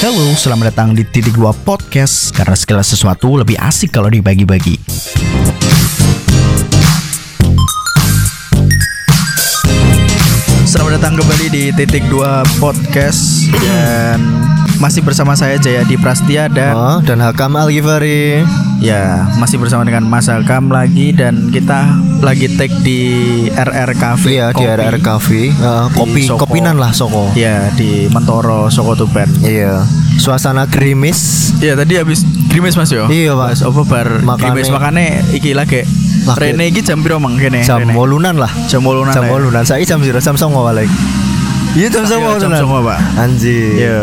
[0.00, 2.32] Halo, selamat datang di Titik Dua Podcast.
[2.32, 4.80] Karena segala sesuatu lebih asik kalau dibagi-bagi.
[10.64, 13.52] Selamat datang kembali di Titik Dua Podcast.
[13.60, 14.24] Dan
[14.80, 18.40] masih bersama saya Jayadi Prastia dan Oh, dan Hakam Al Ghifari.
[18.80, 21.84] Ya, masih bersama dengan Mas Hakam lagi Dan kita
[22.18, 23.00] lagi take di
[23.50, 24.64] RR Cafe Iya di.
[24.64, 25.52] RR Cafe.
[25.52, 26.42] Eh, kopi Soko.
[26.42, 27.28] kopinan lah Soko.
[27.34, 29.84] Ya, di Mentoro, Soko Tuban Iya.
[30.16, 31.52] Suasana gerimis.
[31.60, 33.04] Iya tadi habis grimis mas yo.
[33.06, 33.48] Iya, Pak.
[33.50, 35.84] Mas, apa bar Makane- grimis makane iki lagi.
[36.22, 36.36] Lagi.
[36.38, 37.60] Rene iki jam piro mang kene?
[37.60, 37.92] Jam lah.
[38.66, 39.12] Jam wolunan.
[39.12, 39.32] Jam lah ya?
[39.34, 39.62] wolunan.
[39.62, 40.88] Saya jam zero jam songo balik.
[41.72, 42.60] Iya jam Iya, songo jam tenan.
[42.60, 42.98] songo, Pak.
[43.16, 43.72] Anjir.
[43.78, 44.00] Iya.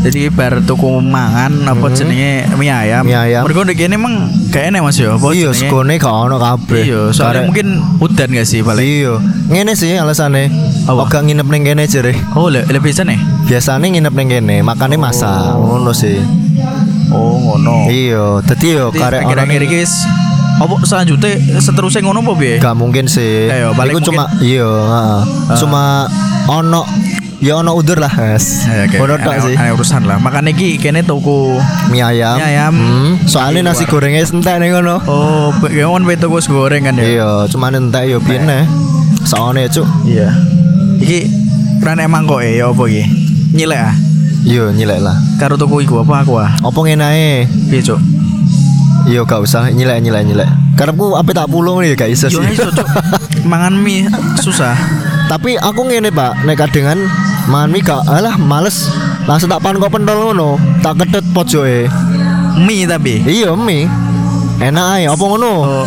[0.00, 3.04] Jadi bar tuku mangan apa jenenge mie ayam.
[3.04, 3.44] Mie ayam.
[3.44, 5.20] Mergo ndek kene emang gak enak Mas yo.
[5.20, 6.88] Apa Iya, segone gak ono kabeh.
[6.88, 8.80] Iya, soalnya mungkin udan gak sih paling.
[8.80, 9.14] Iya.
[9.52, 10.48] Ngene sih alasannya.
[10.88, 11.04] Apa?
[11.04, 12.16] Oga nginep ning kene jere.
[12.32, 13.20] Oh, le lebih nih.
[13.44, 15.60] Biasanya nginep ning kene, makane masak.
[15.60, 16.16] Ngono sih.
[17.12, 17.92] Oh, ngono.
[17.92, 19.92] Iya, dadi yo karek akhir-akhir iki wis
[20.60, 22.56] apa selanjutnya seterusnya ngono apa piye?
[22.60, 23.48] Gak mungkin sih.
[23.48, 25.20] Ayo, paling Iku cuma iya, heeh.
[25.48, 25.56] Ah.
[25.56, 26.04] Cuma
[26.48, 26.84] ono
[27.40, 28.12] ya ono udur lah.
[28.12, 28.36] Ya,
[28.84, 28.96] oke.
[28.96, 29.54] Ono tok Aneh- sih.
[29.56, 30.16] aneh urusan lah.
[30.16, 31.56] Makanya iki kene tuku
[31.88, 32.36] Mie ayam.
[32.36, 32.72] Mie ayam.
[32.72, 35.00] Hmm, soalnya nasi gorengnya entek nih kono.
[35.04, 37.04] Oh, gawon pe tuku goreng kan ya?
[37.04, 38.68] Iya, cuman entek yo piye neh.
[39.22, 39.88] Soalnya cuk.
[40.04, 40.28] Iya.
[41.00, 41.18] Iki
[41.80, 43.04] rene emang kok ya apa iki?
[43.50, 43.94] Nyilek ah.
[44.40, 45.16] Iya, nyilek lah.
[45.36, 46.52] Karo tuku iku apa aku ah?
[46.56, 47.44] Apa ngene ae?
[47.68, 48.00] Piye, Cuk?
[49.04, 50.48] Iya, gak usah nyilek nyilek nyilek.
[50.76, 52.52] Karepku apa tak pulung nih gak iso Yo sih.
[52.52, 52.88] iso, Cuk.
[53.50, 54.72] Mangan mie susah.
[55.28, 56.98] Tapi aku ngene, Pak, nek kadengan
[57.50, 58.86] mie gak alah males.
[59.26, 61.90] Langsung tak pan kok pentol ngono, tak kedet pojoke.
[62.56, 63.90] Mie tapi Iya, mie.
[64.60, 65.52] Enak ae, apa ngono?
[65.64, 65.86] oh,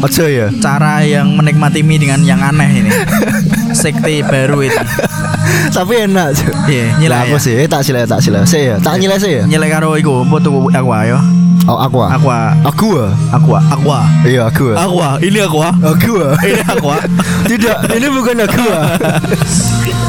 [0.00, 0.48] Aja ya.
[0.64, 2.90] cara yang menikmati mie dengan yang aneh ini.
[3.76, 4.80] Sekte baru itu.
[5.70, 6.32] Tapi enak.
[6.64, 7.44] Iya, nyilek Lah, aku ya.
[7.44, 8.48] sih, eh, tak silek, tak silek.
[8.48, 9.42] Sih ya, tak nyilek sih ya.
[9.44, 11.20] Nyilek karo iku, apa tuku aku ayo.
[11.68, 12.10] Oh, aku ah.
[12.16, 12.48] Aku ah.
[12.64, 12.88] Aku.
[13.36, 13.50] Aku.
[13.52, 14.06] Aku ah.
[14.24, 14.72] Iya, aku.
[14.72, 15.14] Aku ah.
[15.20, 15.74] Ini aku ah.
[15.76, 16.32] Aku ah.
[16.40, 17.02] Ini aku ah.
[17.50, 18.84] Tidak, ini bukan aku ah.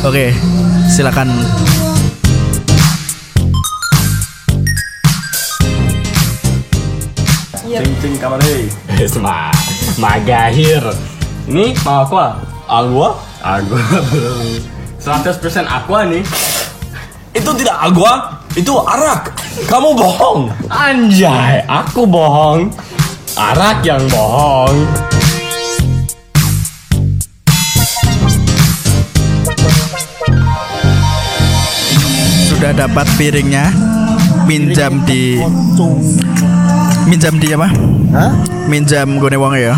[0.00, 0.32] Oke,
[0.88, 1.28] silakan.
[7.60, 8.64] Cing cing kamar hei.
[9.20, 9.52] Ma,
[10.00, 10.80] magahir.
[11.44, 12.40] Ini mau aqua.
[12.64, 13.12] Agua?
[13.44, 14.64] Agua belum.
[14.96, 16.24] 100% aqua nih.
[17.36, 19.36] Itu tidak agua, itu arak.
[19.68, 20.48] Kamu bohong.
[20.72, 22.72] Anjay, aku bohong.
[23.36, 25.09] Arak yang bohong.
[32.60, 33.72] Sudah dapat piringnya.
[34.44, 35.40] Minjam di
[37.08, 37.72] minjam di apa?
[38.12, 38.36] Hah?
[38.68, 39.72] Minjam gue wong ya.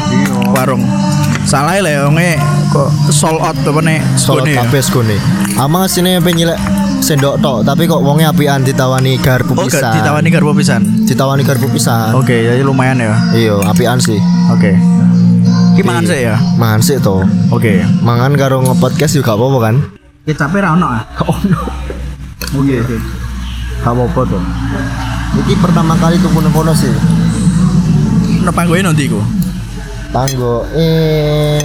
[0.50, 0.82] Warung.
[1.46, 2.34] Salah ya wonge
[2.74, 4.02] kok sold out apa nih?
[4.18, 4.66] Solot Segone ya?
[4.66, 5.16] kabeh segone.
[5.54, 6.58] Ama sini penyilek
[6.98, 10.02] sendok tok, tapi kok wonge apian ditawani garpu Oh, pisan.
[10.02, 10.82] ditawani garpu pisan.
[11.06, 12.10] Ditawani garpu pisan.
[12.18, 13.14] Oke, jadi lumayan ya.
[13.30, 14.18] Iya, apian sih.
[14.50, 14.74] Oke.
[15.78, 16.34] Ki mangan sih ya.
[16.58, 17.22] Mangan sih to.
[17.54, 17.78] Oke.
[18.02, 19.74] Mangan karo nge-podcast juga apa-apa kan?
[20.26, 21.02] Kecape ra ono ah.
[21.30, 21.71] Ono.
[22.52, 22.78] Oke.
[23.82, 24.38] Gak apa-apa to.
[25.42, 26.92] Iki pertama kali tuku nang kono sih.
[28.44, 29.20] Ono panggoe nanti iku.
[30.12, 31.64] Tanggo eh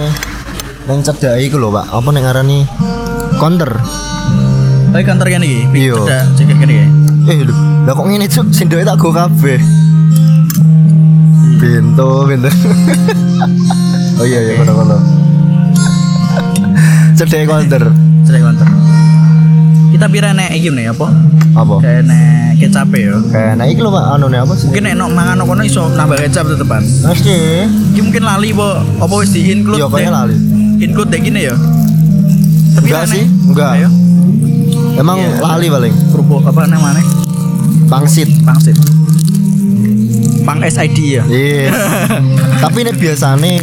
[0.88, 1.92] nang cedhake iku lho, Pak.
[1.92, 2.58] Apa ning ngarani
[3.36, 3.76] counter.
[4.88, 5.68] Oh, kantor kan iki.
[5.76, 5.94] Iya.
[6.00, 6.86] Udah cek kene iki.
[7.28, 9.60] Eh lho, lah kok ngene cuk, sendoke tak go kabeh.
[11.60, 12.48] Pintu, pintu.
[14.18, 14.96] oh iya iya kono-kono.
[17.20, 17.92] Cedek counter.
[18.24, 18.68] Cek kantor.
[19.98, 21.10] Kita pira nek iki nih apa?
[21.58, 21.82] Apa?
[21.82, 23.18] Kayak nek kecape ya.
[23.34, 24.70] Kayak nah iki lho Pak, anu nih apa sih?
[24.70, 26.86] Mungkin nek nok mangan kono iso nambah kecap tetepan.
[26.86, 27.34] Mesti.
[27.66, 29.82] Iki mungkin lali po apa wis di include.
[29.82, 30.18] Iya, kayaknya deh.
[30.22, 30.36] lali.
[30.78, 31.54] Include dek gini ya.
[32.78, 33.70] Tapi Enggak sih, enggak.
[33.74, 33.90] Ayo.
[34.94, 35.34] Emang Iya.
[35.42, 35.94] lali paling.
[36.14, 37.02] Kerupuk apa namanya?
[37.90, 38.30] Pangsit.
[38.46, 38.78] Pangsit.
[40.46, 41.22] Pang SID ya.
[41.26, 41.74] Iya.
[42.62, 43.58] Tapi nek biasane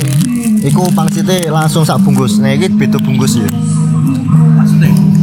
[0.68, 2.44] iku pangsite langsung sak bungkus.
[2.44, 3.48] Nah iki beda bungkus ya.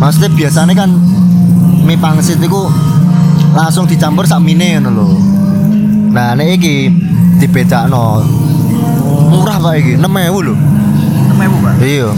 [0.03, 0.27] Maksudnya?
[0.27, 0.91] Maksudnya biasanya kan
[1.87, 2.61] mie pangsit itu
[3.55, 5.07] langsung dicampur sak mine ngono lho.
[6.11, 6.91] Nah, nek iki
[7.39, 8.27] dibedakno.
[9.33, 10.03] Murah Pak iki, 6000
[10.43, 10.55] lho.
[11.31, 11.75] Namanya apa, Pak?
[11.87, 12.11] Iya.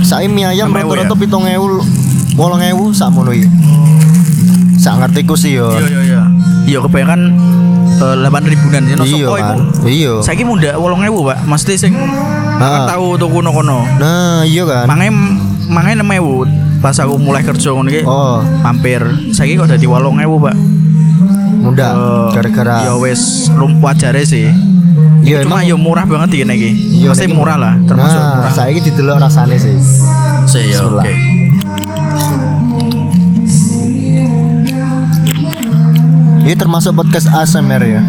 [0.00, 1.60] Saiki mie ayam 6.000 rata-rata ya?
[1.60, 2.00] 7000
[2.40, 3.48] 8000 sak mono iki.
[4.80, 5.76] Sak ngertiku sih yo.
[5.76, 6.22] Iya iya iya.
[6.64, 7.20] Iya kebanyakan
[8.00, 8.96] eh, delapan ribuan ya.
[9.04, 9.58] Iya kan.
[9.84, 10.12] Iya.
[10.24, 11.44] Saiki muda wolong ewu pak.
[11.44, 11.92] Mesti sing
[12.60, 13.84] tahu tuh kuno kono.
[14.00, 14.88] Nah, iya kan.
[14.88, 15.12] Mangai
[15.70, 16.44] mangai enam ewu.
[16.80, 18.02] Pas aku mulai kerja ngono iki.
[18.04, 19.04] Oh, Mampir.
[19.30, 20.56] Saiki kok dadi wolong ewu pak.
[21.60, 24.48] mudah Eh, gara-gara Ya wes rum wajare sih.
[25.20, 26.70] Iya, Cuma emang- ya murah banget iki iki.
[27.04, 28.52] Iya, niki- murah lah, termasuk nah, murah.
[28.56, 29.76] saiki didelok rasane sih.
[30.48, 31.12] Sih ya oke.
[36.40, 38.00] Ini termasuk podcast ASMR ya.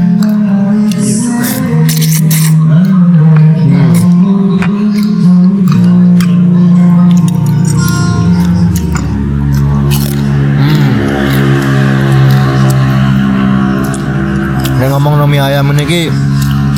[15.31, 16.01] Mie ayam ini ki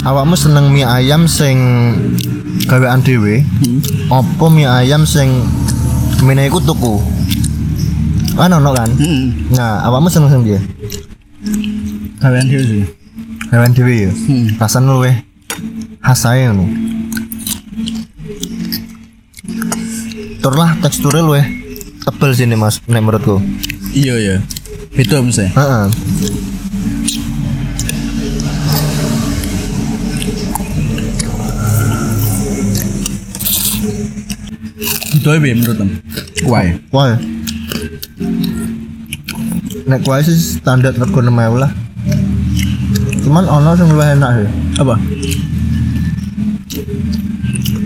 [0.03, 1.57] awakmu seneng mie ayam sing
[2.63, 3.41] gawean dhewe
[4.07, 5.41] apa mie ayam sing
[6.21, 7.01] mene iku tuku
[8.33, 9.49] kan ono kan Hmm.
[9.49, 10.59] nah awakmu seneng sing piye
[12.17, 12.85] Kalian dia sih.
[13.49, 14.45] gawean dhewe ya Hmm.
[14.55, 15.15] rasane luwih
[15.99, 16.65] khas ae ngono
[20.39, 21.45] Tur lah teksturnya luwih
[22.01, 23.39] tebel sini mas nek menurutku
[23.93, 24.35] Iya ya.
[24.91, 25.47] Beda mesti.
[25.47, 25.85] heeh
[26.19, 26.27] Itu
[35.29, 35.95] aja menurut kamu.
[36.49, 36.65] Why?
[36.91, 37.15] Wah.
[39.83, 41.71] Nek kuwi sih standar rego 6000 lah.
[43.23, 44.49] Cuman ono sing luwih enak sih.
[44.79, 44.95] Apa?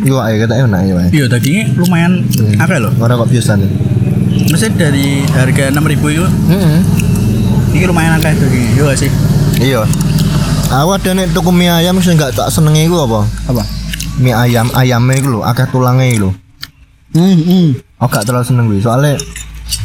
[0.05, 1.09] Yo ae kata enak yo ae.
[1.13, 2.25] Iya dagingnya lumayan
[2.57, 2.93] akeh loh.
[3.01, 3.71] Ora kok biasa nih.
[4.47, 6.79] Mesti dari harga 6000 itu Heeh.
[7.75, 8.71] ini lumayan akeh dagingnya.
[8.77, 9.11] Iya sih?
[9.61, 9.81] Iya.
[10.67, 13.23] Aku ada nek tuku mie ayam sing gak tak senenge iku apa?
[13.47, 13.63] Apa?
[14.19, 16.31] Mie ayam ayamnya iku lho, akeh tulangnya iku lho.
[17.17, 17.67] Hmm, hmm.
[17.97, 19.17] Aku gak terlalu seneng kuwi, soalnya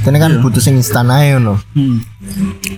[0.05, 1.56] kene kan butuh sing instan ae ngono.
[1.73, 2.05] Hmm.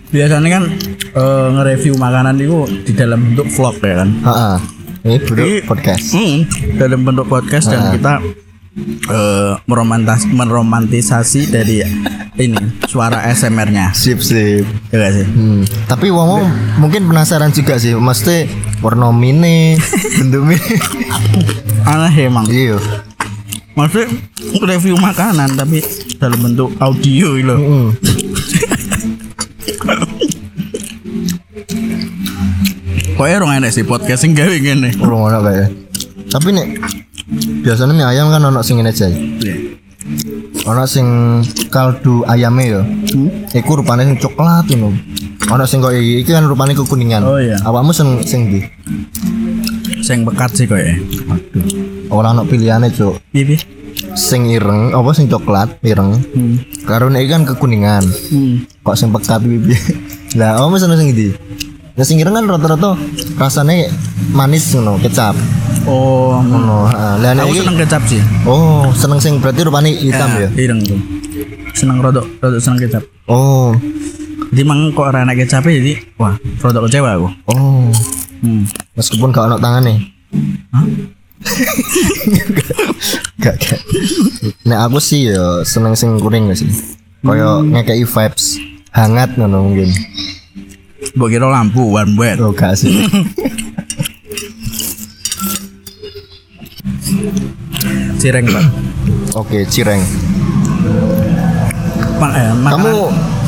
[0.09, 0.65] Biasanya kan
[1.11, 4.11] eh, nge-review makanan itu di dalam bentuk vlog ya kan.
[4.15, 4.57] Heeh.
[5.05, 6.05] Ini bentuk Ini- podcast.
[6.15, 6.37] Hmm,
[6.79, 7.93] dalam bentuk podcast dan Ah.
[7.93, 8.13] kita
[9.07, 11.79] eh meromantis meromantisasi dari
[12.35, 13.93] ini suara SMR-nya.
[13.93, 14.65] Sip sip.
[14.89, 15.27] Ya gak sih?
[15.29, 15.63] Hmm.
[15.85, 16.45] Tapi wong wong
[16.79, 18.49] mungkin penasaran juga sih, mesti
[18.81, 19.77] warna mini,
[20.19, 20.75] bentuk mini.
[21.85, 22.47] Aneh emang.
[22.49, 22.79] Iya.
[23.75, 24.07] Maksudnya
[24.63, 25.83] review makanan tapi
[26.23, 27.59] dalam bentuk audio loh.
[27.59, 27.87] Heeh.
[33.15, 34.91] Pokoknya orang enak sih podcast yang gawe gini.
[34.99, 35.71] Urung ono kayak.
[36.31, 36.67] Tapi nek
[37.63, 39.07] biasanya mie ayam kan ono sing ngene aja.
[40.67, 41.07] Ono sing
[41.71, 42.83] kaldu ayamnya ya.
[43.59, 44.95] Iku rupane sing coklat ngono.
[45.51, 47.23] Ono sing koyo iki kan rupane kekuningan.
[47.23, 47.59] Oh, iya.
[47.63, 48.61] Awakmu sing sing ndi?
[50.03, 50.95] Sing bekat sih kok ya.
[52.15, 53.19] Ora ono pilihane, Cuk.
[53.35, 53.59] Pipi?
[54.15, 56.15] Sing ireng apa sing coklat ireng.
[56.15, 56.63] Hmm.
[56.87, 58.07] Karo nek kan kekuningan.
[58.31, 58.63] Hmm.
[58.87, 59.75] Kok sing pekat pipi?
[60.39, 61.35] Lah, awakmu seneng sing ndi?
[61.99, 62.95] Nah sing ireng kan rata-rata
[63.35, 63.91] rasane
[64.31, 65.35] manis ngono, kecap.
[65.91, 67.15] Oh, Ngono, heeh.
[67.19, 68.23] Lah nek aku iki seneng kecap sih.
[68.47, 70.49] Oh, seneng sing berarti rupane hitam ya.
[70.55, 70.99] Ireng tuh.
[71.75, 73.03] Seneng rodok, rodok seneng kecap.
[73.27, 73.75] Oh.
[74.55, 77.29] Jadi mang kok ora enak kecap jadi wah, rodok kecewa aku.
[77.51, 77.91] Oh.
[78.39, 78.63] Hmm.
[78.95, 80.15] Meskipun gak ono tangane.
[80.71, 80.87] Hah?
[83.43, 83.81] Gak gak.
[84.65, 86.71] Nek aku sih ya seneng sing kuning gak sih.
[87.25, 88.59] Kaya ngekei vibes
[88.93, 89.89] hangat ngono mungkin.
[91.15, 92.41] Mbok kira lampu warm wet.
[92.41, 92.93] Oh gak sih.
[98.19, 98.65] Cireng, Pak.
[99.37, 100.01] Oke, cireng.
[102.17, 102.93] Ma eh, Kamu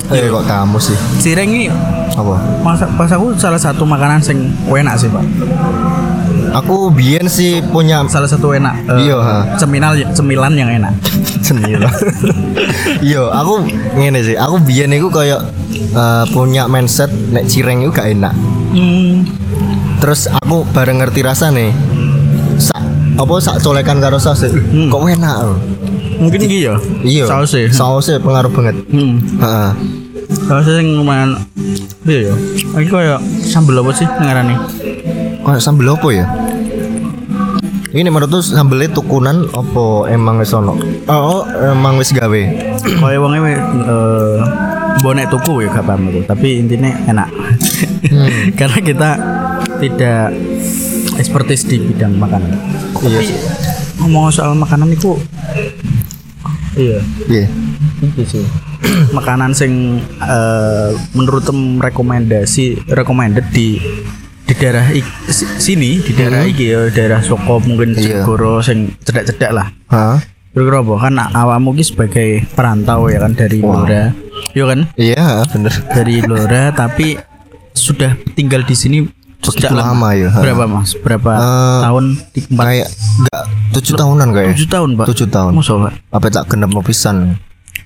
[0.06, 0.94] eh kok kamu sih?
[1.18, 1.66] cireng ini
[2.14, 2.34] Apa?
[2.62, 5.22] pas, pas aku salah satu makanan sing enak sih, Pak.
[6.56, 8.74] Aku biyen sih punya Salah satu enak.
[8.88, 9.18] eh, Iya.
[9.56, 10.92] Cemilan cemilan yang enak.
[11.46, 11.84] sendiri.
[12.98, 13.62] Iya, aku
[13.94, 14.34] ngene sih.
[14.34, 15.40] Aku biyen iku kayak
[15.92, 18.32] eh, punya mindset nek cireng itu gak enak.
[18.72, 19.28] Hmm.
[19.98, 21.70] Terus aku bareng ngerti rasa nih.
[22.56, 22.80] Sak
[23.16, 24.88] apa sak colekan karo saus Hmm.
[24.88, 25.58] kok enak loh.
[26.16, 26.74] Mungkin iki ya.
[27.02, 27.24] Iya.
[27.28, 27.68] Sausnya.
[27.68, 28.80] Sausnya pengaruh banget.
[28.88, 29.20] Hmm.
[29.36, 29.70] Heeh.
[30.42, 31.30] Sausnya yang lumayan
[32.02, 32.34] iya ya.
[32.74, 34.54] Iki kayak sambel apa sih ngarani?
[35.44, 36.24] Kayak sambel apa ya?
[37.96, 40.76] Ini menurut tuh sambelnya tukunan apa emang wis ono?
[41.08, 42.42] Oh, emang wis gawe.
[43.00, 44.36] Kayak wongnya we, eh
[45.00, 47.28] bonek tuku ya gak paham itu, tapi intinya enak.
[48.60, 49.10] Karena kita
[49.80, 50.28] tidak
[51.16, 52.52] expertise di bidang makanan.
[53.00, 53.32] Iya.
[53.96, 55.16] Ngomong soal makanan itu
[56.76, 57.46] iya Iya.
[58.04, 58.44] itu sih
[59.16, 61.48] makanan sing eh, menurut
[61.80, 63.80] rekomendasi recommended di
[64.56, 68.20] daerah ik- si- sini di daerah iki ya daerah Soko mungkin Iya.
[68.20, 70.18] Jogoro sing cedak-cedak lah Hah?
[70.50, 70.80] Kira-kira?
[70.82, 74.08] Kan awakmu ki sebagai perantau ya kan dari Blora.
[74.52, 74.88] Yo kan?
[74.96, 75.68] Iya, bener.
[75.86, 77.20] Dari Blora tapi
[77.70, 78.98] sudah tinggal di sini
[79.38, 80.26] sejak lama ya.
[80.26, 80.40] ha.
[80.40, 80.96] Berapa Mas?
[80.96, 82.04] Berapa Eh, tahun?
[82.48, 84.48] Empat Kayak enggak tujuh tahunan kayak.
[84.50, 85.06] tujuh tahun, Pak.
[85.06, 85.52] Tujuh tahun.
[85.52, 85.92] Masa, Pak?
[86.10, 87.36] Apa tak genep mau pisan?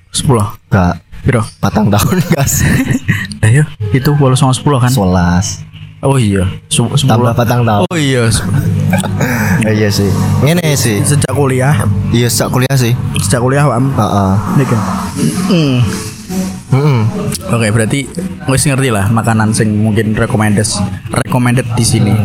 [0.09, 0.47] Sepuluh.
[0.65, 1.03] Enggak.
[1.21, 1.43] Piro?
[1.59, 2.63] Patang tahun gas.
[3.41, 4.87] Ayo, itu bolos sama sepuluh kan?
[4.89, 5.59] Sebelas.
[6.01, 6.49] Oh iya,
[6.99, 7.85] Tambah patang tahun.
[7.85, 8.25] Oh iya,
[9.61, 10.09] Eh, iya sih.
[10.41, 10.97] Ngene sih.
[10.99, 12.97] sejak kuliah, Iya, sak kuliah sih.
[13.21, 13.77] sejak kuliah Pak.
[13.77, 14.31] Heeh.
[14.51, 14.79] Ini kan.
[15.47, 15.77] Hmm.
[16.71, 16.99] Heeh.
[17.47, 17.99] Oke, berarti
[18.45, 20.65] wis ngerti lah makanan sing mungkin recommended
[21.13, 22.15] recommended di sini.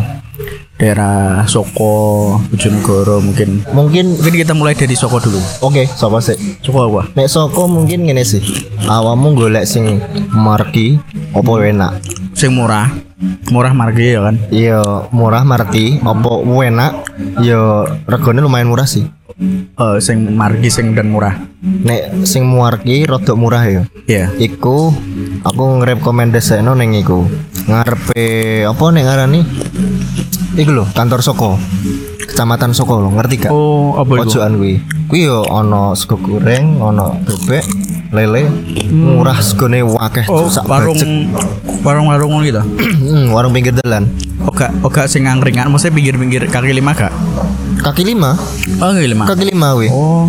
[0.77, 3.61] Daerah Soko, Bojonegoro mungkin.
[3.71, 5.41] Mungkin Mungkin kita mulai dari Soko dulu.
[5.63, 6.37] oke, sapa sih?
[6.61, 7.13] Soko apa?
[7.13, 8.41] Nek soko mungkin ngene sih.
[8.83, 10.97] Awakmu golek sing marki
[11.33, 12.01] opo enak?
[12.33, 12.89] Sing murah.
[13.49, 14.37] Murah margi ya kan.
[14.53, 17.09] Iya, murah marti opo enak?
[17.41, 19.09] Ya regane lumayan murah sih.
[19.77, 21.33] Eh sing margi sing dan murah.
[21.65, 23.83] Nek sing marki rada murah ya.
[24.05, 24.29] Iya.
[24.37, 24.93] Iku
[25.49, 27.25] aku ngerekomendasekno ning iku.
[27.65, 29.41] Ngarepe apa nek ngarani?
[30.57, 31.51] Iku lho, kantor Soko.
[32.37, 33.49] Kecamatan Soko lho, ngerti gak?
[33.49, 34.37] Oh, apa itu?
[34.37, 34.77] Pojokan kuwi.
[35.09, 37.65] Kuwi yo ana sego goreng, ana bebek,
[38.13, 38.45] lele,
[38.93, 41.01] murah segone wakeh Oh, sak warung
[41.81, 42.61] warung-warung ngono gitu.
[42.61, 44.13] Hmm, warung pinggir dalan.
[44.45, 47.09] Oga, oga sing angkringan, maksudnya pinggir-pinggir kaki lima gak?
[47.81, 48.37] Kaki lima,
[48.85, 49.25] Oh, kaki lima.
[49.25, 49.89] kaki lima wih.
[49.89, 50.29] Oh,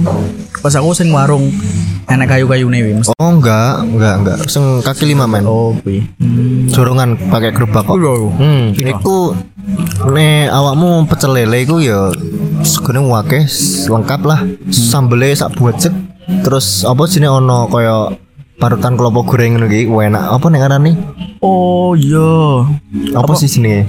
[0.63, 1.51] pas aku sing warung
[2.07, 3.11] enek kayu-kayu nih, mesti.
[3.19, 4.37] Oh enggak, enggak, enggak.
[4.47, 5.43] Sing kaki lima men.
[5.43, 6.07] Oh, kuwi.
[6.23, 6.71] Hmm.
[6.71, 7.99] Jorongan pakai gerobak kok.
[7.99, 9.35] Hmm, iku
[10.13, 12.12] ne awakmu pecel lele iku ya
[12.63, 13.43] segone wakeh
[13.91, 14.39] lengkap lah.
[14.71, 15.93] Sambele sak buajek.
[16.43, 18.12] Terus apa jenenge ono kaya
[18.57, 20.24] parutan kelapa goreng ngono enak.
[20.33, 20.91] Apa nek ngarani?
[21.38, 22.65] Oh, iya.
[23.13, 23.86] Apa, sih jenenge?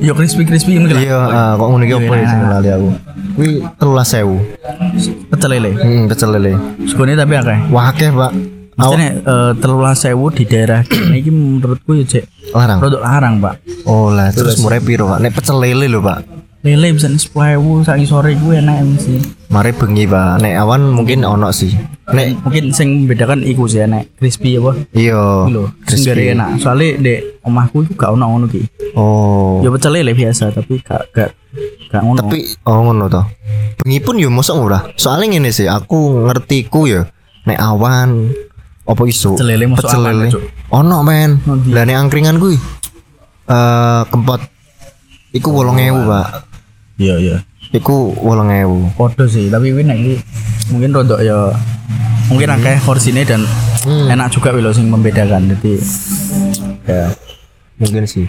[0.00, 2.30] Yo crispy-crispy ngono Iya, ah, kok ngono Iya, apa ya enak.
[2.32, 2.88] sing lali aku.
[3.36, 5.28] Kuwi 13.000.
[5.28, 5.70] Pecel lele.
[5.76, 6.52] Hmm, pecel lele.
[6.88, 7.58] Segone tapi akeh.
[7.68, 8.32] Wakeh, Pak.
[8.76, 12.78] Maksudnya eh, telulas sewu di daerah kene iki menurutku ya cek larang.
[12.78, 13.54] produk larang pak.
[13.88, 15.18] Oh lah, terus murah piro, Pak?
[15.22, 16.26] Nek pecel lele lho, Pak.
[16.66, 19.22] Lele bisa nih sepuluh ewu saat sore gue enak sih.
[19.54, 20.42] Mari bengi, Pak.
[20.42, 21.70] Nek awan mungkin ono sih.
[22.10, 24.74] Nek Mungkin sing membedakan iku sih enak crispy apa?
[24.90, 25.46] iya.
[25.46, 26.34] Lho, sing crispy.
[26.34, 26.58] enak.
[26.58, 28.62] Soalnya dek omahku itu gak ono ngono ki.
[28.98, 29.62] Oh.
[29.62, 31.30] Ya pecel lele biasa tapi gak gak
[31.94, 32.26] gak ngono.
[32.26, 33.24] Tapi oh ngono toh.
[33.78, 34.82] Bengi pun yo mosok murah.
[34.98, 37.06] Soalnya ngene sih, aku ngertiku ya
[37.46, 38.34] nek awan
[38.86, 40.26] apa isu Pecel lele masuk pecel lele.
[40.70, 41.42] Ono men.
[41.68, 42.54] Lah nek angkringan kuwi
[43.46, 44.40] eh kempot
[45.30, 46.26] iku 8000, Pak.
[46.96, 47.36] Iya iya.
[47.70, 48.94] Iku 8000.
[48.94, 50.14] Podo sih, tapi ini nek iki
[50.70, 51.50] mungkin rodok ya
[52.26, 53.42] mungkin akeh porsine dan
[53.86, 54.10] Hmm.
[54.10, 55.46] enak juga wilo sing membedakan.
[55.46, 55.78] Jadi
[56.84, 57.06] ya
[57.76, 58.26] Mungkin sih.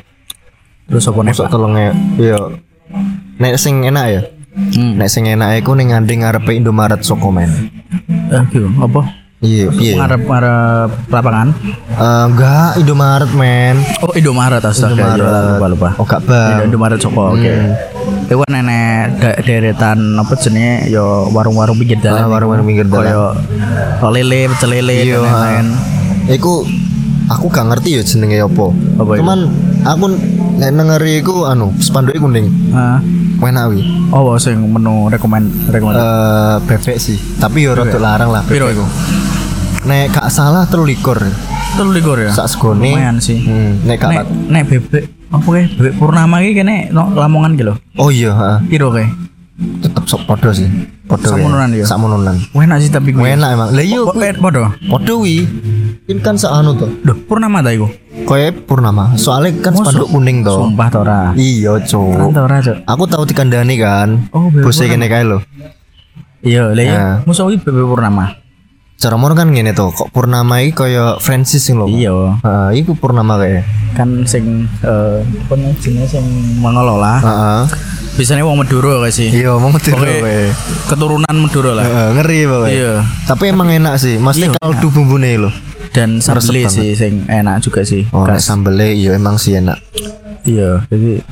[0.85, 1.51] terus apa nih Masuk Pak?
[1.51, 1.91] tolong ya.
[2.15, 2.37] Iya.
[3.37, 4.21] Nek sing enak ya.
[4.53, 5.01] Hmm.
[5.01, 7.73] Nek sing enak iku ning nganding ngarepe Indomaret Soko men.
[8.29, 8.69] Eh, gitu.
[8.77, 9.01] apa?
[9.37, 9.93] Iya, iya.
[10.01, 11.47] Ngarep ngarep lapangan.
[11.93, 13.77] Eh, enggak Indomaret men.
[14.01, 14.97] Oh, Indomaret astaga.
[15.13, 15.21] Indomaret.
[15.21, 15.89] Ya, lupa lupa.
[15.95, 16.65] Oh, gak bang.
[16.65, 17.45] Indomaret Soko, oke.
[17.45, 18.25] Hmm.
[18.25, 22.27] Itu kan nenek da- deretan apa jenenge yo warung-warung pinggir Ah, dalan.
[22.27, 23.05] warung-warung pinggir dalan.
[23.05, 23.33] Kayak
[23.99, 25.67] kok lele, pecel lele Iya, dan lain-lain.
[26.27, 26.53] Iku
[27.29, 28.65] aku gak ngerti ya jenenge apa.
[28.97, 29.19] Apa itu?
[29.21, 29.39] Cuman
[29.85, 30.05] aku
[30.57, 32.49] nek nengeri iku anu spanduk kuning.
[32.73, 32.97] Ah,
[33.37, 33.85] Enak wi.
[34.09, 35.93] oh, sing menu rekomend rekomend.
[35.93, 38.41] Eh bebek sih, tapi yo rada larang lah.
[38.43, 38.81] Piro iku?
[39.87, 41.15] Nek gak salah telu likur.
[41.79, 42.31] Telu likur ya.
[42.35, 42.91] Sak segone.
[42.91, 43.39] Lumayan sih.
[43.39, 47.73] Hmm, nek gak Nek nek bebek apa kayak bebek purnama iki kene no Lamongan gitu.
[47.95, 48.57] Oh iya, heeh.
[48.67, 49.11] Piro kayak?
[49.57, 50.67] Tetep sok podo sih.
[51.07, 51.23] Podo.
[51.23, 51.85] Sakmononan ya?
[51.87, 52.35] Sakmononan.
[52.51, 53.23] Enak sih tapi gue.
[53.23, 53.69] Enak emang.
[53.71, 54.69] Lah iya Oh, eh, podo.
[54.91, 55.47] podo wi.
[56.07, 56.91] Ini kan seanu tuh.
[57.03, 57.87] Duh, purnama ta iku.
[58.27, 59.15] Koe purnama.
[59.15, 59.87] Soalnya kan Mosok?
[59.87, 60.67] spanduk kuning tuh.
[60.67, 61.19] Sumpah ta ora.
[61.33, 62.31] Iya, cuk.
[62.31, 62.77] Kan ora, Cuk.
[62.83, 64.09] Aku tahu dikandani kan.
[64.35, 65.39] Oh, bebek Bosnya kene kae lho.
[66.43, 66.99] Iya, lah iya.
[66.99, 67.15] Nah.
[67.23, 68.46] Musuh iki bebek purnama.
[68.97, 71.85] Cara mono kan ngene tuh, kok Purnama iki kaya Francis sing lho.
[71.85, 72.41] Iya.
[72.41, 73.61] Heeh, iku Purnama kae.
[73.93, 76.21] kan sing eh nih jenis sing
[76.57, 77.61] mengelola Heeh.
[78.13, 80.37] biasanya wong Madura gak sih Iya, tiru Oke, kowe.
[80.85, 82.73] keturunan Madura lah Heeh, ngeri pokoknya.
[82.73, 82.93] Iya.
[83.25, 85.49] Tapi emang enak sih, mesti Iya, kaldu bumbune lho.
[85.89, 86.69] dan sambel banget.
[86.69, 88.45] sih sing enak juga sih Oh, nek Khas.
[88.45, 89.81] sambele iya emang sih enak.
[90.43, 91.25] iya jadi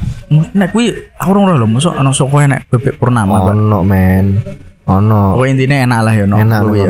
[0.51, 3.45] nek kuwi aku ora lho mosok ana soko enek bebek purnama.
[3.47, 4.41] Ono men.
[4.85, 5.37] Ono.
[5.37, 6.81] Pokoknya intinya enak lah ya no Enak, kuwi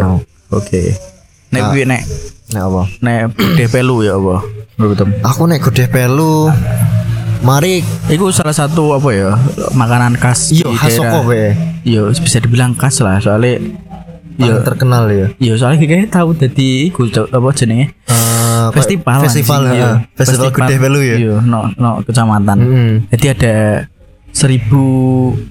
[0.47, 0.53] ya.
[0.53, 0.81] oke
[1.49, 1.69] nek Ah.
[1.69, 2.03] kuwi nek
[2.45, 2.81] Nek apa?
[2.99, 4.37] nek bedeh pelu ya apa?
[5.25, 6.45] Aku nek godeh pelu
[7.41, 9.33] Mari Iku salah satu apa ya
[9.71, 11.45] makanan khas iya khas soko kowe.
[11.81, 13.61] Iya bisa dibilang khas lah soalnya
[14.35, 15.27] Iya terkenal ya.
[15.37, 19.89] Iya soalnya kayak tahu jadi iku Cok, apa jenenge Eh, kayak festival festival ya.
[20.13, 21.15] Festival godeh pelu ya.
[21.17, 22.93] iya no no kecamatan Mm.
[23.09, 23.53] jadi ada
[24.35, 24.83] seribu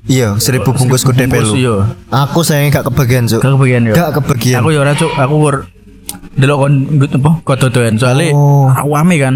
[0.04, 1.52] Iya, seribu bungkus bungkus, pelu.
[1.56, 1.76] iya
[2.12, 3.40] Aku sayang gak kebagian, Cuk.
[3.40, 4.60] gak kebagian ya Gak kebagian.
[4.60, 5.56] aku ya ora cuk aku gur
[6.34, 8.68] delok kon nggut apa kok dodoan soalnya Oh.
[8.68, 9.34] rame kan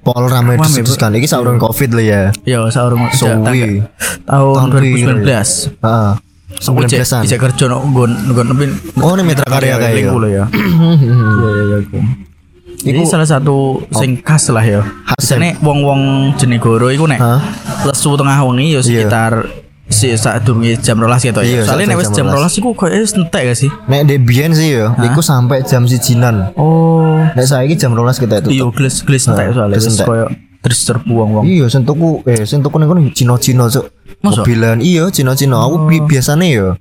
[0.00, 1.10] Pol rame Rame, disebutkan.
[1.12, 2.20] Iki saurung Covid lah ya.
[2.42, 3.82] ya saurung Suwi.
[4.24, 5.26] tahun Tahun 2019
[5.78, 6.12] Heeh.
[6.58, 7.22] Aku cek 19-an.
[7.22, 8.10] bisa kerja no nggon
[8.48, 8.64] tapi
[8.98, 10.10] Oh, ini Mitra Karya kayak ya.
[10.26, 12.02] ya iya iya iya
[12.78, 14.80] Ini salah satu sing khas lah ya.
[15.04, 16.00] Khas, Biasane wong-wong
[16.36, 17.42] Jenegoro iku nek Hah?
[17.84, 19.50] lesu tengah wengi ya sekitar
[19.88, 21.62] si saat durunge jam 12 gitu Iya, ya.
[21.66, 23.70] Soalnya nek wis jam 12 iku koyo wis entek gak sih?
[23.88, 26.52] Nek biyen sih yo, iku sampai jam sijinan.
[26.54, 27.18] Oh.
[27.34, 28.48] Nek saiki jam 12 kita itu.
[28.52, 30.26] Iya, gelis gelis entek soalnya wis koyo
[30.58, 31.44] terus terbuang wong.
[31.46, 33.86] Iya, sing tuku eh sing tuku ning kono Cina-Cina cuk.
[34.18, 35.62] Mobilan iya Cina-Cina.
[35.66, 36.74] Aku bi biasane yo.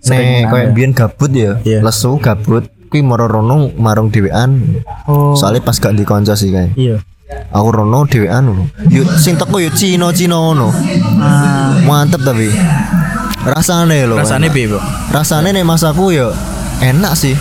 [0.00, 0.72] Sering Nek koyo ada.
[0.72, 1.84] biyen gabut ya, Iya.
[1.84, 4.82] lesu gabut kuwi moro rono marung dhewean.
[5.06, 5.32] Oh.
[5.32, 6.74] Soalnya pas gak di kanca sih kae.
[6.74, 6.98] Iya.
[7.48, 8.64] Aku rono dhewean ngono.
[8.86, 10.74] Yo sing teko yo Cina-Cina ngono.
[11.16, 12.50] Ah, Mantep tapi.
[13.40, 14.18] Rasane lho.
[14.18, 14.80] rasane piye, Bro?
[15.08, 16.28] Rasane nek masaku yo
[16.78, 17.32] enak sih.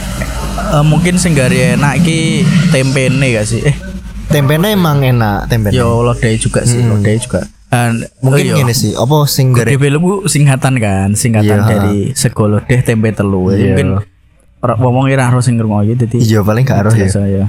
[0.69, 3.65] Eh, mungkin sing gari enak iki tempene gak sih?
[3.65, 3.75] Eh,
[4.29, 5.73] Tempenya emang enak tempenya.
[5.75, 6.95] yo lodeh juga sih, Hmm.
[6.95, 7.41] lodeh juga.
[7.69, 8.57] Dan Mungkin oh, iya.
[8.61, 11.65] gini sih, apa sing gare film ku singkatan kan, singkatan Iya.
[11.65, 13.49] dari sego lodeh tempe telu.
[13.49, 13.65] Jadi Iya.
[13.67, 13.87] Mungkin
[14.59, 17.05] orang ngomong ira harus sing ngrungoki dadi Iya paling gak aruh ya.
[17.05, 17.45] biasa ya.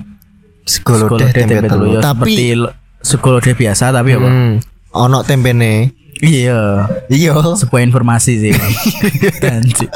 [0.63, 1.85] Sego lodeh tempe telu.
[1.91, 4.25] ya, Tapi seperti lo- sego lodeh biasa tapi apa?
[4.25, 4.53] hmm,
[4.93, 5.91] ono tempene.
[6.21, 6.85] Iya.
[7.09, 7.33] Iya.
[7.57, 8.53] Sebuah informasi sih.
[9.43, 9.89] Anjir.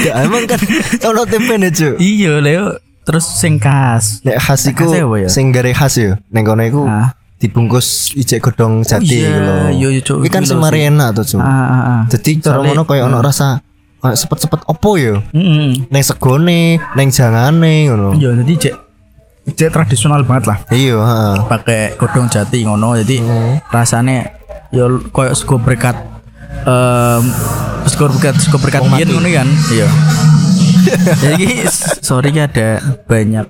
[0.00, 0.60] Ya emang kan
[1.04, 1.98] ono tempene, Cuk.
[1.98, 2.78] iya, Leo.
[3.02, 4.22] Terus sing khas.
[4.22, 5.28] Nek khas iku ya?
[5.28, 6.16] sing gare khas yo.
[6.30, 7.12] Ning kono iku Ah.
[7.36, 9.54] dibungkus ijek godhong jati iya, iku lho.
[9.68, 10.00] iya, iya.
[10.00, 10.88] Iki kan Iku sing lho mari sih.
[10.88, 11.40] enak tuh, Cuk.
[11.40, 12.00] Ah, ah, ah.
[12.08, 13.73] Jadi cara ngono koyo ono rasa kayak
[14.12, 15.24] sepet-sepet opo yo.
[15.32, 15.88] Mm-mm.
[15.88, 18.12] Neng segone, neng jangane ngono.
[18.12, 18.74] Iya, jadi cek
[19.46, 20.58] cek tradisional banget lah.
[20.68, 21.34] Iya, heeh.
[21.44, 23.24] pakai godong jati ngono jadi
[23.68, 24.28] rasanya
[24.68, 25.94] ya koyo sego berkat
[26.64, 27.22] em
[27.84, 29.86] sego berkat sego berkat biyen ngono kan iya
[31.24, 31.64] jadi
[32.00, 33.46] sorry ya ada banyak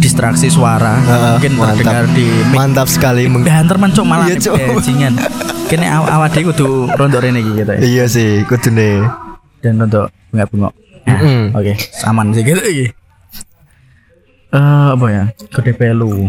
[0.00, 1.76] distraksi suara Heeh, mungkin mantap.
[1.78, 5.12] terdengar di mic Mantap sekali banter mencok malah Iya, bajingan
[5.68, 9.04] kene aw awak dhewe kudu rondo rene iki gitu ya Iya sih, kudune.
[9.60, 11.44] Dan rondo bengak-bengok Nah, Mm-mm.
[11.52, 11.72] oke
[12.04, 12.86] aman sih gitu iki
[14.48, 14.58] eh
[14.90, 16.24] apa ya kode pelu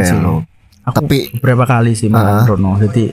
[0.00, 0.16] sih.
[0.16, 0.34] pelu.
[0.82, 2.44] aku Tapi- beberapa kali sih makan Ah.
[2.46, 3.04] Rono jadi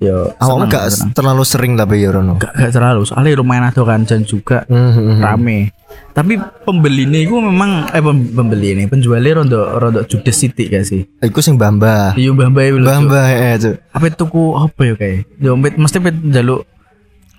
[0.00, 1.10] yo Awakmu senang, gak senang.
[1.12, 2.34] terlalu sering tapi ya Rono.
[2.34, 5.20] gak, gak terlalu soalnya lumayan ada kan dan juga Mhm.
[5.20, 5.76] rame
[6.10, 10.84] tapi pembeli ini gue memang eh pem- pembeli ini penjualnya rondo rondo judes sitik gak
[10.86, 12.12] sih Iku sing Bamba.
[12.14, 13.74] iya mbah itu Bamba eh Cuk.
[13.90, 16.64] apa tuku apa ya kayak yo mbet mesti pet jaluk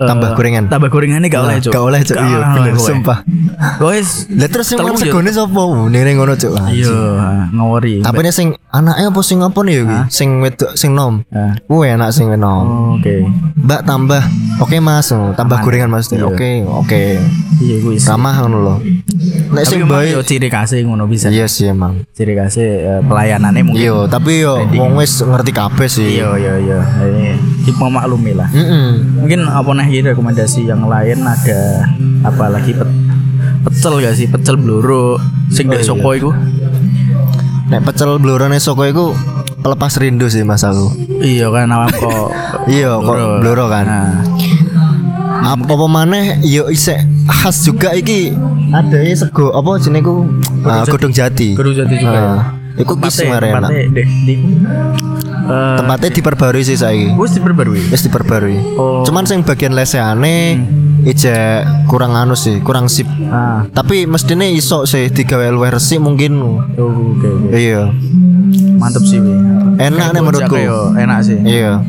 [0.01, 0.65] Tambah gorengan.
[0.65, 2.15] tambah gorengannya gak oleh cuk Gak oleh Cuk.
[2.15, 3.17] Iya, bener sumpah.
[3.77, 5.01] guys Lah terus sing wong yo.
[5.03, 5.61] segone sapa?
[5.87, 6.53] Ning ning ngono Cuk.
[6.69, 6.97] iya
[7.49, 9.99] ngawari Tapi nek sing anaknya apa sing apa nih ya?
[10.07, 11.21] Sing wedok sing nom.
[11.27, 11.53] Ah.
[11.61, 12.95] Kuwi enak sing nom.
[12.95, 14.23] oke Mbak tambah.
[14.57, 16.05] Oke Mas, Oh, tambah gorengan Mas.
[16.07, 16.23] Iya.
[16.23, 17.03] Oke, oke.
[17.57, 18.75] iya gue Ramah ngono lho.
[19.51, 22.05] Nek tapi sing bae yo ciri khasnya ngono bisa Iya sih emang.
[22.11, 26.07] ciri khasnya eh, pelayanannya mungkin Iya, tapi yo wong wis ngerti kabeh sih.
[26.15, 27.37] iya iya iya ini
[27.71, 29.01] memaklumi lah Heeh.
[29.17, 31.85] mungkin apa nih rekomendasi yang lain ada
[32.21, 32.89] apa lagi pet,
[33.61, 35.89] pecel gak sih pecel bluro sing Oh, dari iya.
[35.89, 36.29] Soko iku
[37.71, 39.15] Nek pecel blurone soko iku
[39.57, 40.91] pelepas rindu sih Mas aku.
[41.23, 42.27] iya kan awam kok
[42.69, 43.85] Iya, kok bluro kan.
[43.87, 44.19] nah,
[45.41, 48.35] Apa apa maneh yo isek khas juga iki
[48.69, 50.27] ada sego apa jenenge ku
[50.63, 51.55] ah, godong jati.
[51.55, 52.19] Godong jati juga.
[52.19, 52.39] Ah,
[52.75, 53.71] Iku ki sing mari enak.
[53.71, 53.87] eh
[55.51, 57.17] Tempatnya diperbarui sih saiki.
[57.17, 58.77] wis diperbarui Wis diperbarui.
[58.77, 59.01] Oh.
[59.01, 60.61] Cuman sing bagian leseane
[61.03, 61.35] ije
[61.85, 63.07] kurang anu sih, kurang sip.
[63.27, 66.37] ah Tapi mestine iso sih digawe luwih resik mungkin.
[66.37, 66.61] oh,
[67.11, 67.89] oke oke Iya.
[68.75, 69.19] mantep sih.
[69.77, 70.53] Enak nih menurutku.
[70.53, 71.81] kayak enak sih Iya.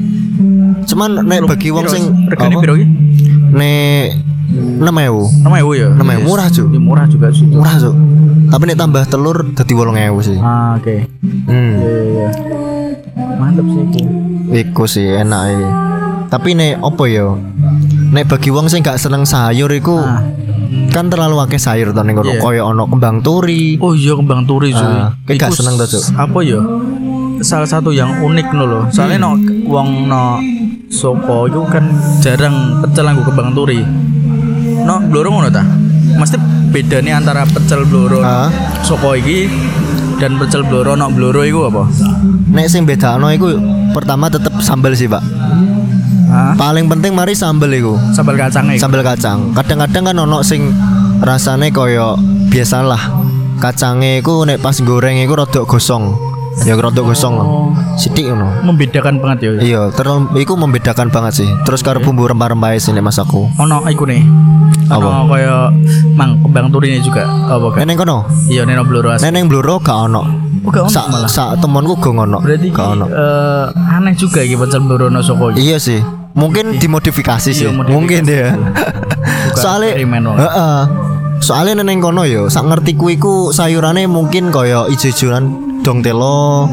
[0.84, 2.86] Cuman nek bagi wong sing regane piro ki
[3.52, 4.16] Nek
[4.52, 4.84] 6000.
[5.40, 6.68] namanya ya Namanya murah, Cuk.
[6.68, 7.94] Iya, murah juga sih Murah, Cuk.
[8.48, 10.38] Tapi nek tambah telur dadi 8000 sih.
[10.38, 10.96] ah oke
[11.42, 11.72] Hmm.
[11.74, 12.28] iya iya iya
[13.34, 14.00] mantep sih itu
[14.52, 15.68] Iku sih enak iki.
[16.28, 17.32] Tapi nek opo ya?
[18.12, 20.20] Nek bagi wong sing gak seneng sayur iku Ah.
[20.92, 22.36] kan terlalu akeh sayur to ning kono.
[22.36, 23.80] Koyo ono kembang turi.
[23.80, 24.84] Oh iya kembang turi cuy.
[24.84, 26.04] Ah, kayak gak seneng tuh, Cuk.
[26.12, 26.60] Apa ya?
[27.40, 28.82] Salah satu yang unik no loh.
[28.92, 29.30] Soalnya no
[29.64, 30.36] wong no
[30.92, 31.88] Soko itu kan
[32.20, 33.80] jarang pecel nganggo kembang turi.
[34.84, 35.64] No bloro ngono ta?
[36.12, 36.36] Mesti
[36.68, 38.52] bedanya antara pecel bloro Ah.
[38.84, 39.48] Soko iki
[40.20, 41.88] dan pecel bloro no bloro iku apa?
[42.52, 43.56] Nek sing bedakno iku
[43.96, 45.24] pertama tetep sambel sih, Pak.
[46.32, 46.56] Hah?
[46.56, 48.00] Paling penting mari sambel iku.
[48.16, 48.80] Sambal kacang iku.
[48.80, 49.52] Sambel kacang.
[49.52, 50.72] Kadang-kadang kan ono sing
[51.20, 52.16] rasane koyo
[52.48, 53.20] biasalah.
[53.60, 56.16] Kacange iku nek pas goreng iku rada gosong.
[56.64, 57.36] Ya rada gosong.
[58.00, 58.48] Sithik ngono.
[58.64, 59.50] Membedakan banget ya.
[59.60, 61.48] Iya, terus iku membedakan banget sih.
[61.68, 63.52] Terus karo bumbu rempah-rempah sini mas aku.
[63.60, 64.24] Ono iku nih.
[64.88, 65.68] Ono kaya
[66.16, 67.28] mang kembang turinya juga.
[67.28, 67.84] Apa kan?
[67.84, 68.18] Neneng kono.
[68.48, 69.24] Iya bloro asli.
[69.28, 70.22] Neneng bluro gak ono.
[70.62, 71.30] Oh, gak ono Sak malah.
[71.30, 72.38] sak temonku gak ono.
[72.40, 73.04] Berarti gak ono.
[73.08, 73.66] eh,
[73.96, 75.52] aneh juga iki pecel bloro no Soko.
[75.56, 76.21] Iya sih.
[76.32, 77.68] Mungkin dimodifikasi sih.
[77.68, 77.96] Iya, modifikasi.
[77.96, 78.50] Mungkin ya.
[78.56, 80.36] Bukan Soalnya Bang.
[80.40, 80.80] heeh.
[81.42, 86.70] Soalnya neneng kono yo, sak ngerti ku iku sayurane mungkin kaya ijo-ijoan dong telo.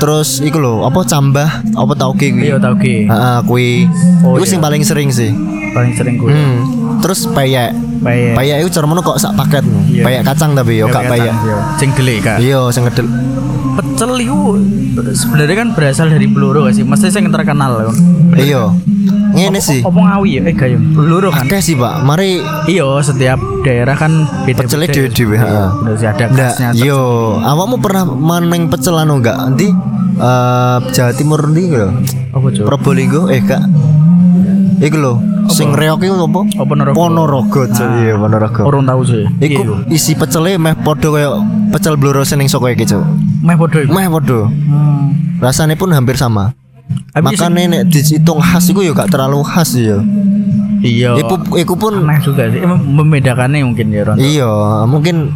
[0.00, 2.48] Terus iku lho, apa cambah, apa tauge kuwi.
[2.48, 3.04] Iya tau ki.
[3.04, 3.84] Heeh, kuwi.
[4.24, 4.64] Oh, iku sing iya.
[4.64, 5.28] paling sering sih.
[5.76, 6.32] Paling sering gue.
[6.32, 6.56] Hmm.
[7.04, 7.76] Terus peyek.
[8.00, 8.32] Peyek.
[8.40, 9.68] Peyek iku cara mono kok sak paket.
[9.92, 10.02] Iya.
[10.08, 11.34] Peyek kacang tapi yo gak peyek.
[11.76, 12.40] Sing gede kak.
[12.40, 13.04] Iya, sing ngedel.
[13.80, 14.60] Pecel itu
[15.16, 16.84] sebenarnya kan berasal dari peluru gak sih?
[16.84, 17.96] Mesti yang terkenal kan.
[18.36, 18.68] Iya.
[19.30, 19.80] Ngene sih.
[19.80, 20.42] Apa ngawi ya?
[20.44, 20.76] Eh gak ya.
[20.76, 21.48] Peluru kan.
[21.48, 22.04] Akeh sih, Pak.
[22.04, 24.12] Mari Iya, setiap daerah kan
[24.44, 24.60] beda.
[24.60, 25.68] Pecelnya dhewe-dhewe, heeh.
[25.80, 26.68] Udah sih ada Nggak, khasnya.
[26.76, 27.00] yo,
[27.40, 29.40] awakmu pernah maneng pecel anu enggak?
[29.40, 29.72] Nanti
[30.20, 31.88] eh Jawa Timur ndi lho.
[32.36, 32.64] Apa cuy?
[32.68, 33.64] Probolinggo eh kak.
[34.80, 35.14] Iku lho,
[35.46, 36.40] sing reok iku apa?
[36.64, 36.96] Ponorogo.
[36.96, 37.88] Ponorogo, Cuk.
[38.00, 38.60] iya Ponorogo.
[38.64, 39.24] Urung tahu sih.
[39.38, 41.28] Iku isi pecele meh padha kaya
[41.68, 43.04] pecel bluro sing soko iki, Cuk.
[43.40, 43.78] Meh podo.
[43.88, 44.40] Meh padha.
[44.48, 45.40] Hmm.
[45.40, 46.52] Rasane pun hampir sama.
[47.10, 49.98] Sing- Makanya nek dihitung khas iku ya gak terlalu khas ya.
[50.82, 51.14] iya.
[51.18, 52.62] Iku iku pun aneh juga sih.
[52.62, 54.16] Emang membedakannya mungkin ya Ron.
[54.18, 54.50] iya,
[54.86, 55.30] mungkin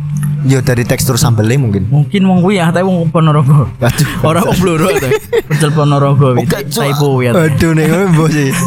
[0.44, 1.86] ya dari tekstur sambelnya mungkin.
[1.90, 3.70] Mungkin wong kuwi ya, tapi wong Ponorogo.
[3.78, 4.08] Aduh.
[4.28, 5.08] Orang wong Bluro ta.
[5.50, 6.46] Pecel Ponorogo iki.
[6.70, 7.30] Typo ya.
[7.34, 8.50] Aduh nek ngono sih.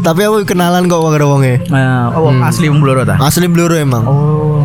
[0.00, 1.60] Tapi aku kenalan kok wong wonge.
[1.68, 3.20] Nah, oh, asli wong Bluro ta.
[3.20, 4.00] Asli bluro emang.
[4.08, 4.64] Oh.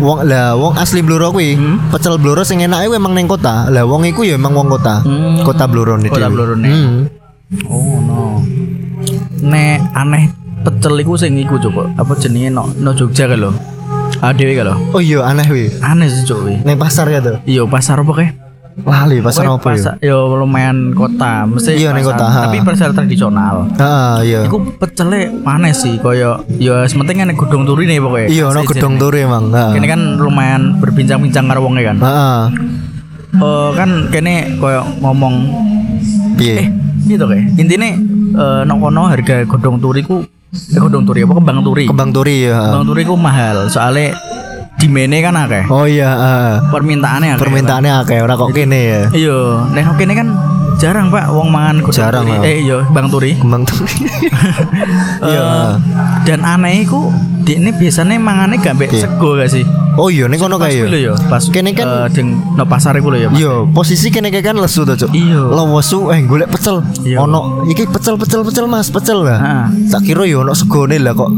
[0.00, 1.60] Wong lah wong asli bluro kuwi,
[1.92, 3.68] pecel bluro sing enake emang ning kota.
[3.68, 5.04] Lah wong iku ya emang wong kota.
[5.04, 5.44] Hmm.
[5.44, 6.08] Kota bluro nih.
[6.08, 6.72] Kota Bluro nih.
[6.72, 6.96] Hmm.
[7.68, 8.40] Oh no.
[9.44, 10.32] Nek aneh
[10.64, 11.92] pecel iku sing iku coba.
[12.00, 13.52] Apa jenenge no, no Jogja lho.
[14.24, 14.76] Adewe kan lho.
[14.96, 15.68] Oh iya aneh wi.
[15.84, 16.64] Aneh sih wi.
[16.64, 17.36] Ning pasar ya tuh.
[17.44, 18.32] Iya pasar apa kayak?
[18.82, 19.92] Lali pasar apa ya?
[20.00, 22.40] Yo lumayan kota, mesti Iya, ning pasar, kota, ha.
[22.48, 23.54] Tapi pasar tradisional.
[23.72, 24.40] Heeh, iya.
[24.44, 28.28] Iku pecele aneh sih, koyo yo sementing nek gedung turi nih pokoknya.
[28.28, 29.44] Iya, ono gedong turu emang.
[29.50, 29.72] Heeh.
[29.76, 31.96] Kene kan lumayan berbincang-bincang karo wonge kan.
[31.98, 32.40] Heeh.
[33.30, 35.34] Eh kan kene koyo ngomong
[36.34, 36.64] eh Piye?
[37.06, 37.94] gitu kayak intine
[38.32, 42.48] eh nang kono harga godong turi ku eh godong turi apa kembang turi Kembang turi
[42.48, 42.58] ya.
[42.72, 44.16] kembang turi ku mahal soalnya
[44.80, 46.52] dimene kan akeh Oh iya, heeh.
[46.72, 49.02] permintaannya akeh Permintaannya akeh ora kok kene ya.
[49.12, 49.38] iya
[49.70, 50.28] nek kene kan
[50.80, 53.92] jarang pak wong mangan godong Jarang, turi eh iya kembang turi Kembang turi.
[55.20, 55.44] Iya.
[55.44, 55.70] Eh,
[56.24, 57.12] dan aneh iku
[57.44, 59.04] ini biasanya mangannya gak mbek Iya.
[59.04, 59.64] sego gak sih
[59.98, 60.86] Oh iya ning kono lho ya.
[60.88, 63.28] ya pas Kene kan- eh, ding no pasar iku lho ya.
[63.28, 65.10] Iya, posisi kene kayak kan lesu to, Cuk.
[65.12, 65.50] Iya.
[65.50, 66.80] Lo wesu eh golek pecel.
[67.02, 67.20] Iya.
[67.20, 69.36] Ono iki pecel pecel pecel Mas, pecel lah.
[69.36, 69.90] Heeh.
[69.90, 71.28] Tak kira yo ono segone lah kok.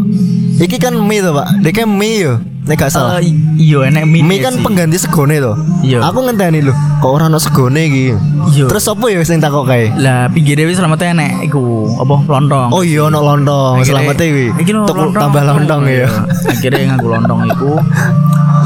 [0.61, 1.49] Iki kan mie to, Pak.
[1.59, 2.33] Dek mie yo.
[2.63, 3.19] Nek gak salah.
[3.19, 4.63] Eh, iya enek mie, mie kan sih.
[4.63, 5.59] pengganti segone to.
[5.83, 5.99] Iya.
[6.07, 6.71] Aku ngenteni lho,
[7.03, 8.15] kok ora ono segone iki.
[8.55, 8.71] Iya.
[8.71, 9.91] Terus apa ya sing takok kae?
[9.99, 14.47] lah pinggirnya wis selamatnya enek iku apa lontong Oh iya ono lontong, selamat kuwi.
[14.63, 15.11] Iki lontong.
[15.11, 16.07] tambah lontong ya.
[16.47, 17.71] Akhirnya nganggo lontong iku.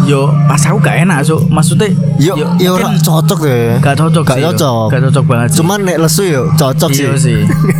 [0.04, 1.88] Yo pas aku gak enak, so maksudnya
[2.20, 3.80] Yo yo ora mungkin cocok ya.
[3.80, 4.48] gak cocok Gak sih, yo.
[4.52, 4.86] cocok.
[4.92, 5.56] Gak cocok banget sih.
[5.64, 7.04] Cuman nek lesu yo cocok sih.
[7.08, 7.38] iya sih.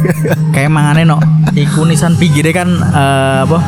[0.57, 1.21] Kayak mangane no
[1.53, 3.59] iku nisan pinggirnya kan eh, apa?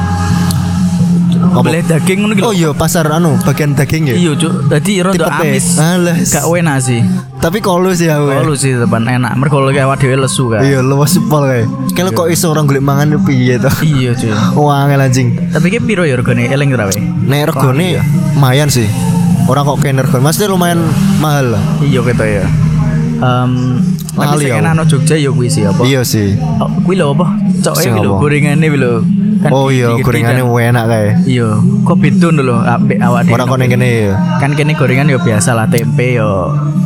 [1.52, 2.32] Belah daging ngono.
[2.44, 4.14] Oh iya pasar anu bagian daging ya.
[4.14, 4.52] Iya, Cuk.
[4.68, 5.76] Dadi rada amis.
[5.80, 6.16] Alah.
[6.20, 7.00] Gak enak sih.
[7.38, 7.94] Tapi aku.
[7.98, 8.16] ya.
[8.18, 9.32] Kalau sih tepan enak.
[9.38, 10.62] Mergo lek awak dhewe lesu kan.
[10.62, 11.64] Iya, lu masih pol kae.
[11.96, 13.70] Kalau kok iso orang golek mangan yo piye to?
[13.82, 14.32] Iya, cuy.
[14.62, 15.28] Wah, angel anjing.
[15.50, 17.00] Tapi ki piro ya regane eling ra wae?
[17.00, 17.98] Nek regane
[18.36, 18.86] lumayan sih.
[19.48, 20.80] Orang kok kene regane, maksudnya lumayan
[21.24, 21.62] mahal lah.
[21.80, 22.44] Iya gitu ya.
[23.18, 23.82] Um,
[24.14, 24.62] tapi sing aku.
[24.62, 25.82] enak Jogja ya kuwi sih apa?
[25.82, 26.38] Iya sih.
[26.62, 27.26] Oh, kuwi lho apa?
[27.66, 28.94] Coke Sing kuwi lho, gorengane kuwi lho.
[29.38, 30.66] Kan Oh iya, gorengannya kan.
[30.74, 31.08] enak kae.
[31.30, 31.48] Iya,
[31.86, 33.34] kok beda lho ambek awak dhewe.
[33.38, 34.14] Ora ning kene ya.
[34.42, 36.26] Kan kene gorengan ya biasa lah tempe ya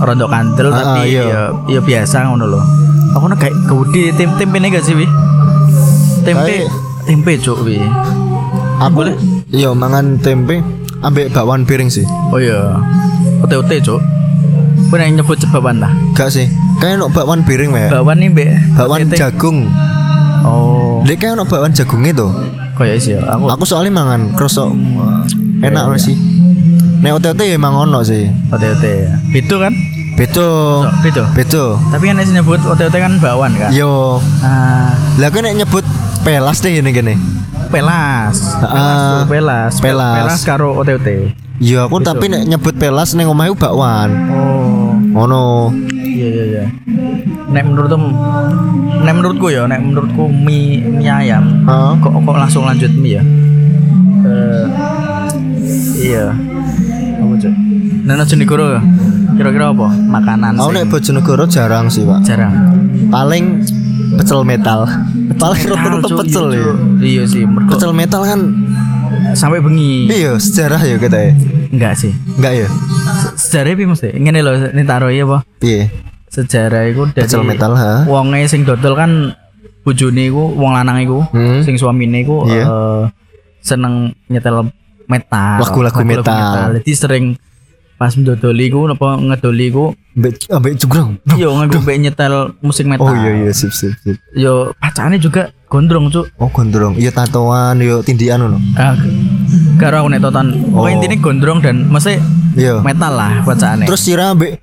[0.00, 1.24] rontok kandel Ah, tapi iya.
[1.24, 2.60] ya ya biasa ngono lho.
[3.12, 5.04] Aku nek kayak gede tem tempene gak sih wi?
[6.24, 6.64] Tempe
[7.04, 7.76] tempe cuk wi.
[8.80, 9.04] Aku
[9.52, 10.64] iya mangan tempe
[11.04, 12.04] ambek bakwan piring sih.
[12.32, 12.80] Oh iya.
[13.44, 14.00] Ote-ote cuk.
[14.92, 15.92] Nek nyebut cebaban lah.
[16.12, 16.46] Gak sih.
[16.76, 17.88] Kayak no bakwan piring wae.
[17.88, 19.66] Bakwan nih mbek Bakwan jagung.
[20.42, 22.26] Oh, Dek kayak no bakwan jagung itu.
[22.72, 23.24] kayak sih ya.
[23.30, 24.74] Aku Aku soalnya mangan krosok
[25.62, 26.16] enak Iya, sih.
[26.98, 28.26] Nek ote-ote ya emang ono sih.
[28.50, 29.12] ote-ote ya.
[29.30, 29.72] Itu kan?
[30.12, 30.84] Beto.
[31.00, 31.24] Beda.
[31.32, 31.80] Beto.
[31.88, 33.70] Tapi kan sing nyebut ote-ote kan bakwan kan.
[33.72, 34.20] Yo.
[34.44, 35.82] Ah, Lah nek nyebut
[36.22, 37.14] pelas deh ini gini.
[37.72, 38.36] pelas.
[38.60, 39.80] Ah, pelas.
[39.80, 40.16] pelas.
[40.20, 41.32] Pelas karo ote-ote.
[41.56, 44.10] Iya aku tapi nek nyebut pelas ning omahku bakwan.
[44.28, 44.81] Oh.
[45.12, 45.68] Ono.
[45.92, 46.64] Iya iya iya.
[47.52, 48.08] Nek menurutmu
[49.02, 51.92] nek menurutku ya, nek menurutku mie, mie ayam Heeh.
[52.00, 53.22] kok kok langsung lanjut mie ya.
[54.22, 54.64] Eh
[56.00, 56.24] iya.
[57.18, 57.54] Apa cok?
[58.02, 58.80] Nana Jonegoro ya?
[59.32, 59.88] Kira-kira apa?
[59.90, 62.20] Makanan Aku sing nek Bojonegoro jarang sih, Pak.
[62.24, 62.52] jarang.
[63.08, 63.64] Paling
[64.16, 64.84] pecel metal.
[65.32, 66.72] Paling Metal, rata-rata pecel iya, ya.
[67.00, 68.40] Iya sih, mergo Pecel metal kan
[69.32, 70.06] sampai bengi.
[70.08, 71.32] iya sejarah ya kita ya.
[71.72, 72.12] Enggak sih.
[72.36, 72.68] Enggak ya?
[73.34, 74.08] Se- Sejarah piye mesti?
[74.12, 75.38] Ngene lho, ini taruh ya apa?
[75.56, 75.88] Piye?
[76.26, 78.04] Sejarah iku dari Pecel metal, ha?
[78.04, 79.36] Wonge sing dodol kan
[79.82, 81.60] bojone iku, wong lanang iku, Hmm.
[81.60, 82.64] sing suamine iku Iya.
[82.64, 83.02] eh,
[83.60, 83.94] seneng
[84.26, 84.72] nyetel
[85.04, 85.60] metal.
[85.60, 86.78] Lagu-lagu metal.
[86.78, 87.24] Jadi sering
[87.94, 91.16] pas mendodoli ku napa ngedoli ku Ambek ambek jugrang.
[91.32, 93.06] yo nganggo mbek nyetel musik metal.
[93.06, 94.16] Oh iya iya sip sip sip.
[94.32, 96.26] Yo pacane juga gondrong cuk.
[96.36, 96.96] Oh gondrong.
[96.96, 98.58] Iya tatoan, yo tindian ngono.
[98.74, 98.98] Ah,
[99.78, 100.46] karo aku nek totan.
[100.68, 100.82] Oh.
[100.82, 102.18] Pokoknya intinya gondrong dan mesti
[102.52, 102.80] Iya.
[102.80, 103.84] metal lah bacaane.
[103.84, 104.60] Terus sira ambek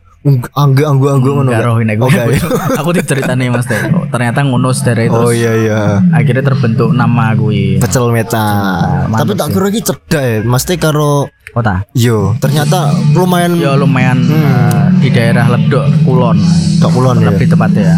[0.53, 1.47] angge anggo anggo ngono.
[1.47, 1.65] Enggak nggak?
[1.65, 2.39] roh ini Oh, nggak, ya?
[2.77, 3.79] Aku diceritani Mas Teh.
[3.89, 5.23] Oh, ternyata ngono sedere terus.
[5.23, 5.81] Oh iya iya.
[6.11, 7.79] Akhirnya terbentuk nama gue.
[7.79, 9.09] Pecel metal.
[9.09, 9.53] Tapi tak sih.
[9.53, 10.43] kira iki cedak ya.
[10.43, 11.81] Mesti karo Kota.
[11.91, 16.37] yo ternyata lumayan Ya lumayan eh, di daerah Ledok Kulon.
[16.77, 17.31] tok kulon ya.
[17.31, 17.97] Lebih tepatnya ya.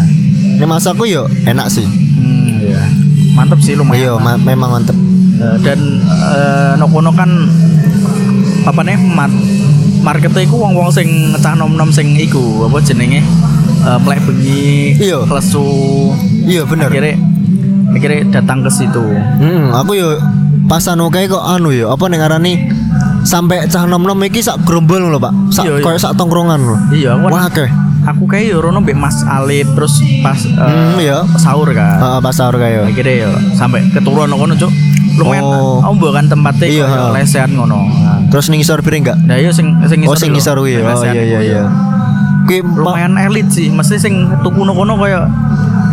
[0.54, 1.84] Ini masaku yo enak sih.
[1.84, 2.80] Hmm, ya.
[3.32, 3.98] Mantep sih lumayan.
[3.98, 4.96] Iya, ma- memang mantep.
[5.34, 7.28] Eh, dan eh, nokono kan
[8.62, 9.32] apa nih mat
[10.02, 13.22] marketnya iku wong-wong sing ngecah nom-nom sing iku apa jenenge
[13.82, 15.22] eh plek bengi Iya.
[15.24, 15.66] lesu
[16.44, 16.86] Iya bener.
[16.88, 17.14] akhirnya
[17.88, 19.02] akhirnya datang ke situ
[19.38, 20.18] Hmm, aku yo
[20.64, 22.52] pas anu kae kok anu yo apa ning ngarani
[23.22, 25.30] sampai cah nom-nom iki sak gerombol lho, Pak.
[25.50, 25.84] Sak Iya, iya.
[25.84, 26.76] koyo sak tongkrongan lho.
[26.90, 27.70] iya aku Wah, akeh.
[28.02, 31.22] aku kayak yo rono mbek Mas Alip terus pas eh, Hmm, iya.
[31.36, 32.82] sahur kan Heeh, pas sahur yo.
[32.82, 34.72] akhirnya yo sampai keturun kono cuk
[35.14, 35.82] lumayan Oh.
[35.84, 37.84] ombo kan tempatnya Iya, lesehan ngono
[38.28, 39.18] Terus ning ngisor piring enggak?
[39.20, 40.78] nah iya sing sing Oh, sing ngisor kuwi.
[40.78, 41.62] Oh iya iya iya.
[42.42, 45.28] Kuwi Pak lumayan elit sih mesti sing tuku no kono kaya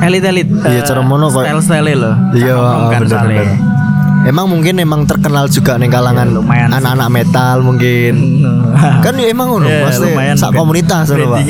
[0.01, 2.55] elit elit Iya, cara mono koyo- style style lo Iya,
[2.89, 3.47] kan bener bener.
[4.21, 6.75] Emang mungkin emang terkenal juga nih kalangan Iya, sih.
[6.75, 8.15] anak-anak metal mungkin.
[8.99, 11.43] kan ya emang ngono, Iya, pasti lumayan sak komunitas ngono, Pak.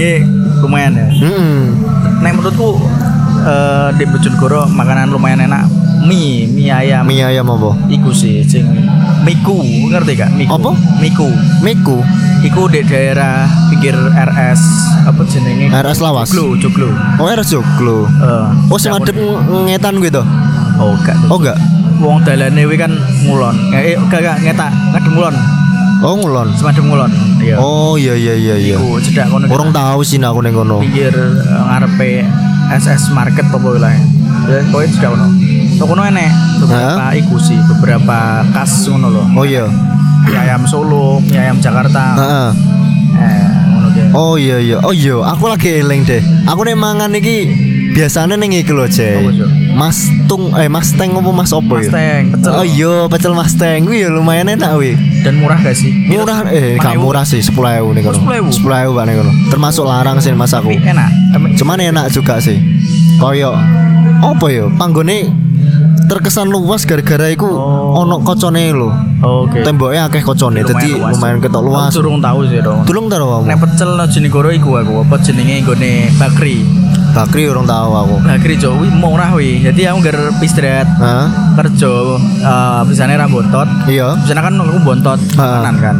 [0.60, 1.58] Lumayan ya Heeh.
[2.19, 2.77] Nek menurutku
[3.41, 5.65] eh, di Bojonegoro makanan lumayan enak
[6.01, 7.75] mie mie ayam Mie ayam apa?
[7.88, 8.65] iku sih sing
[9.21, 9.59] miku
[9.89, 10.71] ngerti gak miku Apa?
[10.97, 11.27] miku
[11.59, 11.97] Miku,
[12.41, 14.62] iku di daerah pinggir RS
[15.03, 16.31] apa jenenge RS Lawas.
[16.31, 18.07] Joglo Joglo Oh, RS Joglo.
[18.07, 19.15] Eh, Oh, sing ngadep
[19.67, 20.23] ngetan gitu.
[20.77, 21.57] oh gak Oh, enggak.
[21.99, 22.95] wong dalane kuwi kan
[23.27, 25.35] ngulon eh gak gak ngetak ngadep ngulon
[25.99, 26.47] Oh, ngulon.
[26.55, 28.75] semadem ngulon iya Oh, iya iya iya iya.
[28.75, 30.79] iku cedak kono Orang tahu sih aku ning kono.
[30.79, 32.23] pinggir eh, ngarepe
[32.71, 34.03] SS Market apa wilayah ya
[34.69, 35.28] kowe cedak kono
[35.80, 38.17] Tok kono enek beberapa iku sih beberapa
[38.52, 39.65] kas ngono lho Oh iya.
[40.21, 42.49] mie ayam Solo mie ayam Jakarta Heeh.
[43.15, 44.78] eh ngono ge Oh iya iya.
[44.80, 46.17] Oh iya, aku lagi eling deh.
[46.45, 47.45] Aku nek mangan iki
[47.91, 49.21] biasanya ning iki lho, Jay.
[49.23, 49.49] Cuk?
[49.69, 51.88] Mas Tung eh Mas Teng apa Mas opo ya?
[51.88, 54.93] Mustang pecel Oh iya, pecel Mas Teng kuwi ya lumayan enak kuwi.
[55.19, 56.99] dan murah gak sih Murah eh gak 5.000.
[56.99, 57.60] murah sih 10.000
[57.91, 58.17] nih kono.
[58.23, 58.56] 10.000?
[58.56, 59.32] 10.000 Pak nih kono.
[59.47, 60.71] Termasuk larang sih Mas aku.
[60.73, 61.10] Enak
[61.56, 62.56] Cuman enak juga sih.
[63.17, 63.52] Koyo
[64.21, 64.65] apa ya?
[64.71, 65.32] Panggone
[66.05, 68.01] terkesan luas gara-gara iku Oh.
[68.01, 68.89] ono kocone lho.
[69.21, 71.13] oke Temboknya akeh kocone, dadi luas.
[71.13, 71.89] lumayan ketok luas.
[71.89, 73.45] Aku durung tahu sih dong Tulung tahu kamu.
[73.45, 76.65] Nek pecel no Jenegoro iku aku apa jenenge nggone Bakri.
[77.10, 78.15] Bakri orang tahu aku.
[78.23, 79.62] Bakri jo wi murah wi.
[79.62, 81.25] Jadi aku ngger istirahat Hah?
[81.55, 81.89] kerja
[82.39, 83.67] eh bisane ra bontot.
[83.86, 84.17] Iya.
[84.17, 85.47] Bisane kan aku bontot Ha.
[85.62, 85.95] kanan kan.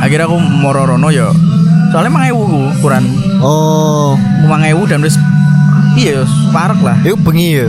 [0.00, 1.30] Akhirnya aku moro rono yo.
[1.88, 3.06] Soalnya emang ewu ku ukuran
[3.38, 5.14] Oh, emang ewu dan terus
[5.94, 7.68] iya parek lah itu bengi ya.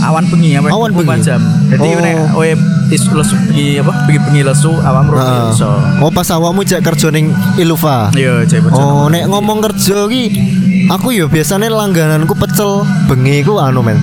[0.00, 1.22] awan bengi apa Awan 24 bengi?
[1.22, 2.00] jam jadi Oh.
[2.00, 2.50] nek oe
[2.86, 5.50] tis lesu bengi apa bengi bengi lesu awam ro Heeh.
[5.50, 8.10] iso Oh, pas awakmu jak kerja ning Iluva.
[8.12, 10.24] iya cek Oh, nek ngomong kerja ki
[10.86, 13.96] aku yo biasanya langgananku pecel bengi ku anu men.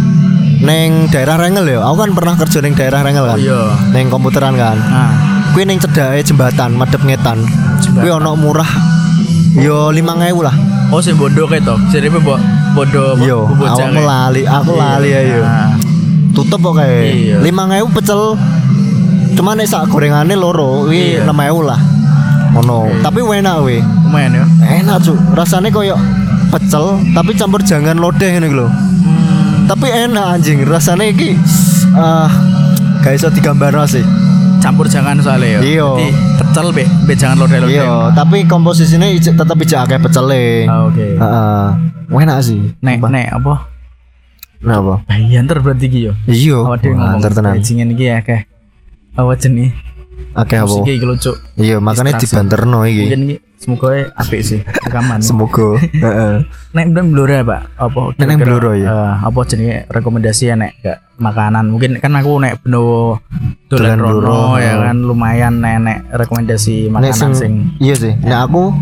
[0.61, 1.81] Neng daerah Rengel ya.
[1.81, 3.33] Aku kan pernah kerja neng daerah Rengel kan.
[3.33, 3.61] Oh, iya.
[3.91, 4.77] Neng komputeran kan.
[4.77, 5.09] nah
[5.51, 7.41] Kuwi ning cedake jembatan madep ngetan.
[7.81, 7.97] Jembatan.
[7.97, 8.69] Kuwi ono murah.
[9.53, 10.05] Yo 5000
[10.39, 10.53] lah.
[10.87, 12.37] oh sing bodoh ketok jadi mbok
[12.71, 13.13] bodoh?
[13.17, 14.05] Yo, awakmu ya?
[14.05, 14.81] lali, aku Iya.
[14.81, 15.39] lali ayo.
[15.41, 15.71] Nah,
[16.31, 17.03] Tutup kok kayak.
[17.11, 17.37] Iya.
[17.41, 18.21] 5000 pecel.
[19.31, 21.23] Cuma nek sak gorengane loro, kuwi Iya.
[21.23, 21.79] 6000 lah.
[22.53, 22.87] Ono.
[22.99, 23.79] Tapi enak we.
[24.03, 24.45] lumayan ya
[24.77, 25.15] Enak cuk.
[25.31, 25.95] Rasanya koyo
[26.47, 28.67] pecel tapi campur jangan lodeh ngene lho.
[28.67, 30.59] hmm, Tapi enak anjing.
[30.61, 31.39] Rasanya iki
[31.91, 32.27] ah
[32.99, 34.03] gak iso digambar sih.
[34.59, 35.89] campur jangan soalnya ya Iya.
[36.37, 40.67] pecel be be jangan lodeh lodeh Iya, tapi komposisinya tetep ijek akeh pecele.
[40.67, 41.65] Ah, oke Heeh.
[42.13, 42.59] Enak sih.
[42.77, 43.53] nek nek apa
[44.57, 45.01] Kenapa?
[45.03, 46.57] bayanter berarti iki yo Iya.
[46.61, 47.53] awak dhewe ngomong Antar tenan.
[47.55, 48.43] bajingan iki ya kayak
[49.11, 49.71] apa jenis
[50.31, 50.75] Akeh apa?
[50.81, 52.29] iki lucu Iya, makanya Distraksi.
[52.29, 53.03] dibanterno iki.
[53.03, 55.77] mungkin iki semoga apik sih rekaman Semoga.
[55.81, 56.33] Heeh.
[56.71, 58.85] nek ben blora pak apa Nek kira-kira, Blora, ya?
[58.85, 63.17] eh, apa jenenge rekomendasi ya nek gak makanan mungkin kan aku nek beno
[63.65, 68.13] Dolan Blora, rono ya kan lumayan nek nek rekomendasi Nek makanan sing, sing iya sih.
[68.15, 68.73] Nek aku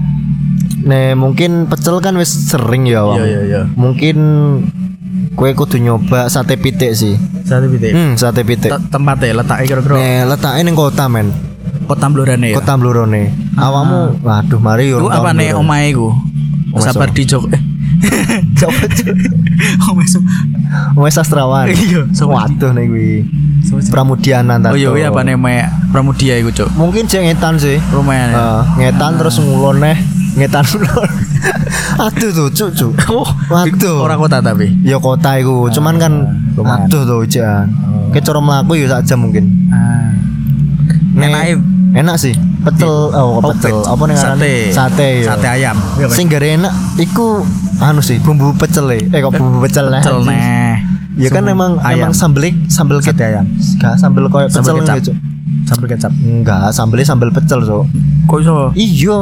[0.81, 3.25] nek mungkin pecel kan wis sering ya iya awakmu.
[3.25, 4.17] iya iya Mungkin
[5.31, 7.15] kue kudu nyoba sate pitik sih.
[7.41, 8.67] satu pitik Hmm, sate pitik.
[8.67, 11.27] Te- tempatnya letaknya kira-kira Nek letaknya ning kota men.
[11.81, 13.23] kota Blorane ya Kota Blorone.
[13.55, 14.99] Awakmu waduh mari yo.
[14.99, 16.13] Iku apa nih omahe ku
[16.77, 17.61] sabar di Jog eh
[18.55, 18.79] Coba
[19.89, 20.23] omahe su-
[20.95, 21.67] Wes sastrawan.
[21.67, 23.11] Iya, Waduh nih kuwi.
[23.89, 26.69] Pramudiana Oh iya, iya apa namanya Pramudia iku, Cuk.
[26.75, 27.81] Mungkin cek ngetan sih.
[27.89, 28.29] Lumayan.
[28.29, 28.37] ya.
[28.37, 29.97] Eh, ngetan terus ngulon neh,
[30.39, 30.65] ngetan.
[32.07, 32.91] Aduh tuh, cuk, cuk.
[33.11, 33.27] Oh.
[34.03, 34.71] Orang kota tapi.
[34.87, 36.13] Ya kota iku, cuman kan
[36.55, 36.87] lumayan.
[36.87, 37.67] aduh tuh jan.
[38.15, 39.45] Kayak cara mlaku ya sak jam mungkin.
[39.69, 40.15] Ah.
[41.19, 41.59] Enake
[41.95, 42.33] enak sih.
[42.59, 43.71] Pecel, oh, Oh, pecel.
[43.71, 43.77] pecel.
[43.87, 44.53] Apa nih Sate.
[44.71, 45.35] Sate ya.
[45.35, 45.77] Sate ayam.
[45.99, 46.07] Iya.
[46.11, 47.43] Sing gare enak iku
[47.79, 48.87] anu sih, bumbu pecel.
[48.91, 50.01] Eh kok bumbu pecel nih.
[50.03, 50.75] Pecel neh.
[51.19, 52.09] Ya kan emang ayam.
[52.09, 53.43] emang sambel sambel Sate ayam.
[53.47, 55.13] Enggak, sambel koyo pecel gitu.
[55.69, 56.11] Sambal kecap.
[56.25, 57.85] Enggak, sambelnya sambel pecel, Cuk.
[58.25, 58.55] Kok iso?
[58.73, 59.19] Iya.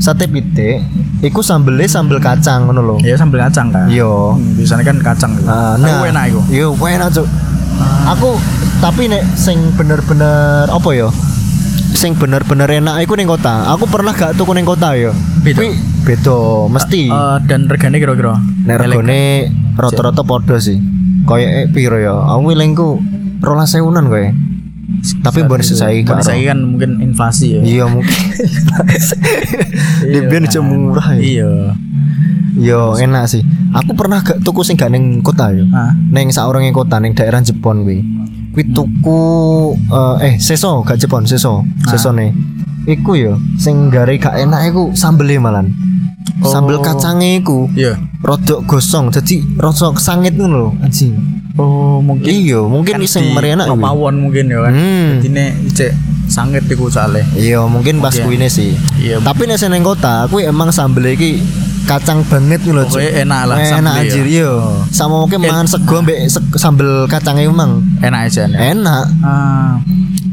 [0.00, 0.80] Sate pitik
[1.20, 2.96] iku sambelnya sambel kacang ngono lho.
[3.04, 3.84] Ya sambal kacang kan.
[3.84, 4.08] Iya.
[4.08, 5.30] Hmm, biasanya kan kacang.
[5.36, 5.44] gitu.
[5.44, 6.40] Ah, Tapi enak iku.
[6.48, 7.26] Iya, enak, Cuk.
[8.16, 8.30] Aku
[8.80, 11.12] tapi nek sing bener-bener apa ya?
[11.92, 13.68] Sing bener-bener enak iku ning kota.
[13.76, 15.12] Aku pernah gak tuku ning kota ya.
[15.44, 15.68] Beda?
[16.00, 16.38] Beda
[16.72, 17.12] mesti.
[17.12, 18.40] Eh, dan regane kira-kira.
[18.40, 20.80] Nek regane rata-rata padha sih.
[21.28, 22.16] Kayak piro ya?
[22.16, 23.04] Aku wilingku
[23.44, 24.24] 12.000-an kowe.
[25.00, 25.96] Tapi bon saya
[26.52, 27.60] kan mungkin inflasi ya.
[27.64, 28.16] Iya mungkin.
[30.04, 31.20] Di biyen aja murah ya.
[31.20, 31.50] Iya.
[32.60, 33.42] Yo enak sih.
[33.72, 35.64] Aku pernah gak tuku sing gak ning kota yo.
[35.70, 35.94] Ah.
[36.10, 38.02] Neng saurengi kota ning daerah Jepon kuwi.
[38.52, 39.20] Kuwi tuku
[39.88, 41.62] eh, eh seso gak Jepon seso.
[41.86, 42.34] Sesone.
[42.84, 45.70] Iku yo sing gare gak enak iku sambele malan.
[46.40, 46.84] Sambel Oh.
[46.84, 47.96] kacange iku Iya.
[48.24, 51.39] rodok gosong jadi rasa sangit ngono lho anjing.
[51.60, 52.94] Oh, mungkin Iya, mungkin
[53.30, 53.82] mari enak kuwi.
[53.82, 54.72] Pawon mungkin ya kan.
[54.72, 55.08] Hmm.
[55.14, 55.92] Jadi nek cek
[56.26, 57.26] sanget iku soalnya.
[57.32, 58.72] Iya, mungkin pas kuine sih.
[58.96, 59.20] Iya.
[59.20, 61.42] Tapi nek sing ning kota, aku emang sambel iki
[61.84, 62.86] kacang banget lho.
[62.86, 64.00] Pokoknya enak lah enak sambel ya.
[64.00, 64.50] anjir iya.
[64.88, 66.18] Sama mungkin mangan sego mbek
[66.54, 68.78] sambel kacangnya emang Enak aja nih.
[68.78, 69.04] enak.
[69.20, 69.76] Ah,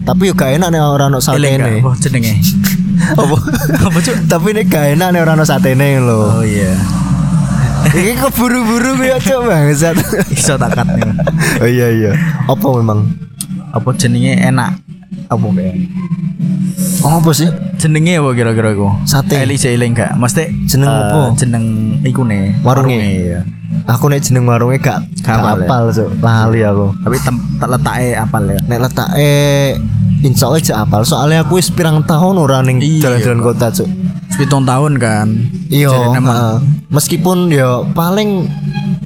[0.03, 1.57] Tapi gak enak nek ora ono eling satene.
[1.57, 1.83] gak?
[1.83, 2.33] Apa jenenge?
[3.21, 3.35] Apa?
[3.83, 3.97] Apa?
[4.27, 6.19] Tapi nek gak enak nek ora ono satene lho.
[6.31, 6.71] Oh iya.
[7.87, 9.95] Iki keburu-buru kuwi cuk bangsat.
[10.33, 11.11] Iso takat nih.
[11.63, 12.11] Oh iya iya.
[12.49, 13.07] Apa memang?
[13.71, 14.79] Apa jenenge enak?
[15.27, 15.75] Apa kayak?
[17.05, 17.49] Oh, apa sih?
[17.77, 18.89] Jenenge apa kira-kira iku?
[19.07, 19.39] Sate.
[19.39, 20.17] Eli eling gak?
[20.17, 21.19] Mesti Jeneng eh, apa?
[21.37, 21.65] Jeneng
[22.03, 22.57] iku nih.
[22.65, 22.97] Warunge?
[23.37, 23.41] ya.
[23.87, 26.03] Aku nek jeneng warungnya gak Gak apal ya?
[26.03, 26.09] cuk.
[26.23, 26.87] Lali aku.
[27.03, 27.15] Tapi
[27.59, 28.59] tak letake apal ya.
[28.67, 29.33] Nek letake
[30.17, 33.85] Insya Allah apal Soalnya aku wis pirang tahun ora ning Iya, jalan-jalan kota cuk
[34.37, 35.27] Pitung tahun kan.
[35.73, 35.89] Iya.
[36.87, 38.45] Meskipun ya paling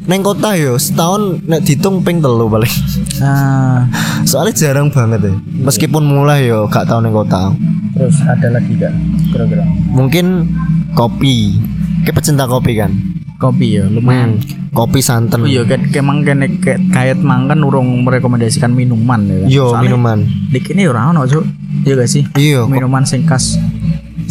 [0.02, 2.74] Neng kota yo setahun nek ditung ping telu paling
[3.22, 3.86] Nah,
[4.26, 7.54] Soalnya jarang banget ya Meskipun mulai yo gak tau neng kota
[7.94, 8.90] terus ada lagi gak?
[9.30, 9.62] Kira-kira.
[9.94, 10.50] Mungkin
[10.98, 11.54] kopi
[12.02, 12.90] Kayak pecinta kopi kan
[13.38, 14.42] Kopi ya, lumayan.
[14.74, 19.38] Kopi santen Oh iya, kayak emang kene kayak kait mangkan urung merekomendasikan minuman ya.
[19.38, 19.50] kan?
[19.54, 20.18] Yo Soalnya minuman
[20.50, 21.46] Di kini ora ono, Cuk.
[21.86, 22.24] Iya gak sih?
[22.42, 23.54] Iya Minuman sing khas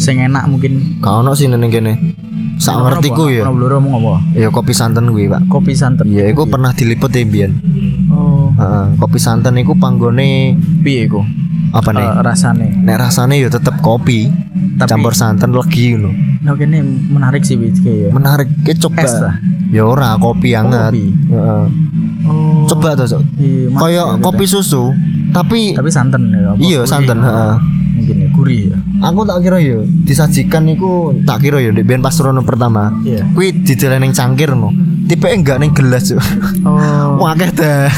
[0.01, 0.97] sing enak mungkin.
[0.97, 1.93] gak ono sih neng kene
[2.57, 4.21] Sak ngertiku ya Ono bluro apa?
[4.33, 6.05] Ya kopi santen gue pak Kopi santen.
[6.05, 7.57] Iya, iku pernah diliput ya Bian
[8.09, 11.21] Oh, Heeh, kopi santen iku panggone piye iku?
[11.71, 12.03] apa nih?
[12.03, 12.67] Eh, rasane.
[12.83, 14.27] Nek rasanya ya tetep kopi,
[14.75, 16.11] Tapi- campur santan legi ngono.
[16.43, 18.09] Nah, kene menarik sih Witke ya.
[18.11, 18.99] Menarik, ke coba.
[18.99, 19.39] Es lah.
[19.71, 20.91] Ya ora kopi hangat.
[20.91, 21.15] kopi.
[21.31, 21.65] Heeh.
[22.27, 22.67] Oh.
[22.67, 23.21] Coba tuh, Cok.
[23.39, 24.91] Iya, mas- Kayak kopi susu,
[25.31, 26.51] tapi tapi santan ya.
[26.59, 27.55] iya santan, heeh.
[28.41, 28.77] Ya gurih ya.
[29.05, 32.89] Aku tak kira ya disajikan iku tak kira ya di ben pas rono pertama.
[33.05, 33.21] Iya.
[33.37, 34.73] Kuwi dideleng ning cangkir no.
[35.05, 36.23] Tipe enggak ning gelas, Cok.
[36.65, 37.19] Oh.
[37.21, 37.91] Wah, akeh dah.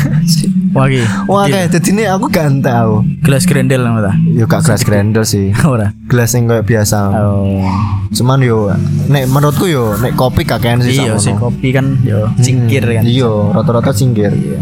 [0.74, 1.06] Wah, iki.
[1.30, 3.06] Wah, akeh dadi ini aku gak tahu.
[3.22, 4.14] gelas grendel apa ta?
[4.34, 5.54] Yo gak gelas grinder sih.
[5.70, 5.94] Ora.
[6.10, 7.00] Gelas yang kayak biasa.
[7.14, 7.64] Oh.
[8.12, 8.74] Cuman yo
[9.08, 13.06] nek menurutku yo nek kopi kakean sih Iya sih kopi kan yo cingkir kan.
[13.06, 14.34] Iya, rata-rata cingkir.
[14.34, 14.60] Iya.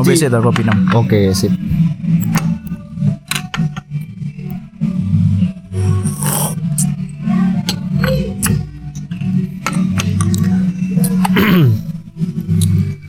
[0.00, 0.64] Kopi sih ta kopi.
[0.96, 1.52] Oke, sip.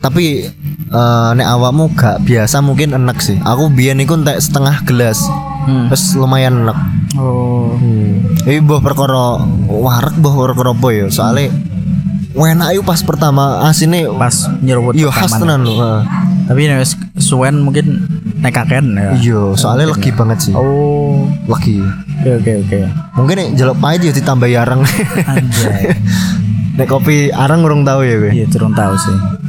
[0.02, 0.50] Tapi
[0.90, 3.38] eh, nek awakmu gak biasa mungkin enak sih.
[3.46, 5.22] Aku biyen iku entek setengah gelas.
[5.62, 5.86] Hmm.
[5.86, 6.78] Terus lumayan enak.
[7.14, 7.78] Oh.
[7.78, 8.34] Hmm.
[8.42, 9.38] Ini mbah perkara
[9.70, 11.06] warak mbah perkara apa ya?
[11.06, 11.54] Soale
[12.34, 15.78] enak iku pas pertama asine Pas nyeruput Iya khas tenan lho.
[15.78, 16.00] heeh.
[16.50, 16.82] Tapi nek
[17.22, 18.02] suwen mungkin
[18.42, 19.10] nek kaken ya.
[19.14, 20.54] Iya, soalnya lagi banget sih.
[20.58, 21.30] Oh.
[21.46, 21.78] Lagi.
[22.26, 22.80] Oke oke oke.
[23.14, 24.82] Mungkin nek jelek pahit ya ditambah arang.
[25.30, 25.94] Anjay.
[26.82, 28.30] nek kopi arang urung tahu ya, gue.
[28.34, 29.41] Iya turun tahu sih.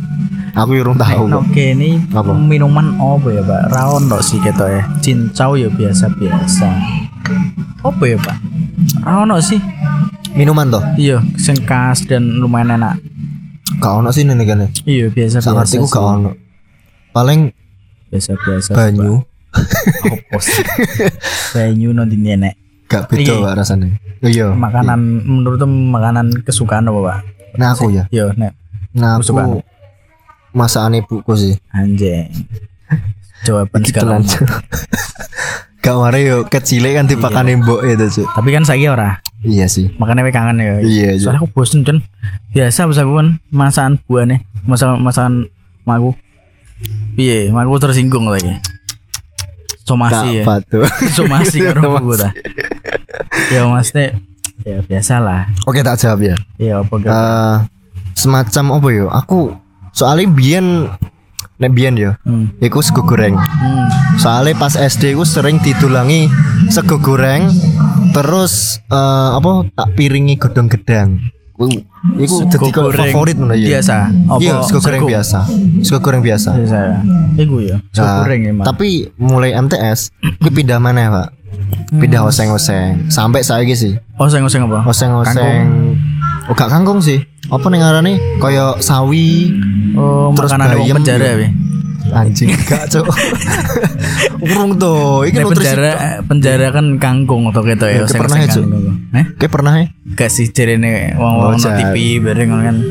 [0.53, 1.25] Aku urung tahu.
[1.25, 1.41] kok.
[1.43, 2.29] Oke ini Apa?
[2.31, 3.73] minuman apa ya pak?
[3.73, 4.85] Raon dok sih gitu ya.
[5.01, 6.69] Cincau ya biasa biasa.
[7.81, 8.37] Apa ya pak?
[9.01, 9.57] Raon sih.
[10.33, 10.81] Minuman toh?
[10.95, 12.97] Iya, sing khas dan lumayan enak.
[13.77, 14.69] Gak ono sih nih kan.
[14.83, 15.57] Iya biasa Sak biasa.
[15.57, 16.31] ngertiku gak ono.
[17.09, 17.49] Paling
[18.07, 18.71] Biasa biasa.
[18.73, 19.25] banyu
[20.29, 20.65] Apa sih?
[21.51, 22.53] Banyu nanti nenek.
[22.85, 23.41] gak beda Iki.
[23.41, 23.89] Pak, rasanya.
[24.21, 24.53] Oh, Iya.
[24.53, 27.17] Makanan menurut makanan kesukaan apa pak?
[27.57, 28.05] Nah aku ya.
[28.09, 28.53] Iya nek.
[28.93, 29.61] Nah Aku.
[30.53, 31.53] Masakan ibuku sih.
[31.73, 32.29] Anjing.
[33.43, 34.23] Jawaban Gitu segala.
[34.23, 34.47] Cuk.
[35.83, 38.27] Gak mari yo kecil kan dipakani mbok itu, Cuk.
[38.39, 39.19] Tapi kan saya ora.
[39.43, 39.91] Iya sih.
[39.99, 40.79] Makanya we kangen ya.
[40.79, 41.19] Iya.
[41.19, 41.99] Soalnya aku bosen kan.
[42.55, 44.39] Biasa bisa kan masakan buah nih.
[44.63, 45.33] Masakan masakan
[45.83, 46.15] maku.
[47.19, 48.55] Iya, maku tersinggung lagi.
[49.83, 50.43] Somasi ya.
[50.47, 50.87] Gak tuh.
[51.19, 52.31] Somasi karo buku ta.
[53.51, 54.15] Ya maksudnya
[54.63, 55.51] ya biasa lah.
[55.67, 56.35] Oke tak jawab ya.
[56.55, 56.95] Ya apa?
[57.03, 57.55] Eh
[58.15, 59.05] semacam apa yo?
[59.11, 59.51] Aku
[59.93, 60.89] soalnya biyen
[61.61, 62.11] nek biyen yo.
[62.25, 62.51] Hmm.
[62.59, 63.37] Iku sego goreng.
[63.37, 63.87] Hmm.
[64.17, 66.27] Soalnya pas SD aku sering didulangi
[66.67, 67.47] sego goreng
[68.11, 71.21] terus eh, apa tak piringi godong gedang.
[71.53, 71.69] Iku
[72.19, 73.77] iku Sego dadi favorit ngono ya.
[73.77, 74.09] biasa.
[74.41, 75.39] Iya, sego goreng biasa.
[75.85, 76.49] Sego goreng biasa.
[76.57, 76.79] Biasa.
[77.39, 77.77] Iku ya.
[77.93, 78.65] Sego Nah, goreng emang.
[78.65, 81.27] Tapi mulai MTS, aku pindah mana Pak?
[81.93, 82.29] Pindah Hmm.
[82.33, 83.07] oseng-oseng.
[83.07, 83.93] Sampai saya sih.
[84.17, 84.81] Oseng-oseng apa?
[84.89, 85.95] Oseng-oseng.
[86.43, 87.23] Oh, gak kangkung sih.
[87.47, 89.51] Apa ning ngarane kaya sawi,
[89.93, 91.49] Oh, Terus makanan bayam penjara ya?
[92.13, 93.07] anjing gak, Cuk.
[94.43, 95.65] Urung to, iki Nek nutrisi.
[95.65, 95.91] penjara
[96.21, 97.95] penjara kan kangkung atau gitu ya.
[97.95, 98.95] Ya, oseng-oseng pernah ya, kangkung.
[99.13, 99.25] Eh?
[99.39, 99.85] Kayak pernah ya?
[100.13, 101.69] Gak sih jarene wong-wong Oh, no.
[101.73, 102.75] TV bareng kan.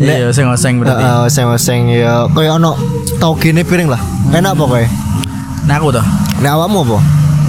[0.00, 1.02] Iya, oseng-oseng berarti.
[1.02, 2.72] Heeh, oseng-oseng ya kaya ono
[3.20, 4.00] tau gini piring lah.
[4.32, 4.88] Enak pokoknya.
[5.68, 6.04] Nah aku tuh.
[6.40, 6.98] Nek awakmu apa?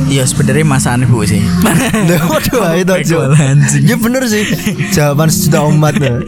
[0.07, 1.39] Iya sebenarnya masakan ibu sih.
[1.39, 3.83] Waduh, itu anjing.
[3.83, 4.43] Ya bener sih.
[4.91, 5.95] Jawaban sejuta umat.
[5.95, 6.19] ya.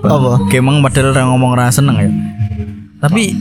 [0.00, 0.48] Apa?
[0.48, 2.10] Kayak emang padahal orang ngomong rasa seneng ya.
[3.00, 3.32] Tapi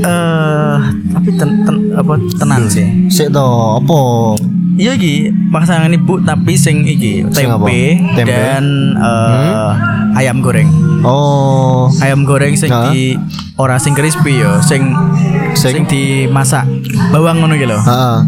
[0.00, 0.76] eh
[1.08, 2.84] tapi ten, ten- apa tenang sih.
[3.08, 3.46] Sik to,
[3.78, 4.00] apa?
[4.74, 8.28] Iya iki pasangan ibu tapi sing iki tempe, Tempe?
[8.28, 8.64] dan
[8.96, 9.70] eh,
[10.16, 10.68] ayam goreng.
[11.00, 12.88] Oh, Ayam goreng sing Nah.
[12.88, 13.16] di
[13.56, 14.92] ora sing crispy yo, sing
[15.52, 15.84] sing, Sing?
[15.84, 16.64] dimasak
[17.10, 17.78] bawang ngono iki lho.
[17.78, 18.18] heeh.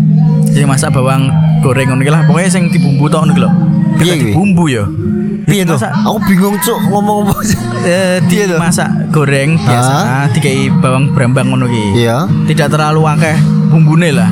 [0.48, 2.22] Sing masak bawang goreng ngono iki lah.
[2.24, 3.50] Pokoknya sing dibumbu tok ngono iki lho.
[3.94, 4.84] Piye dibumbu yo.
[5.42, 5.74] Piye to?
[5.74, 7.34] Masak- Aku bingung cuk ngomong apa.
[7.82, 8.56] Eh, Piye to?
[8.56, 9.94] dimasak goreng biasa,
[10.30, 12.00] dikai bawang brambang ngono iki.
[12.00, 12.26] Iya.
[12.46, 13.36] Tidak terlalu akeh
[13.68, 14.30] bumbune lah.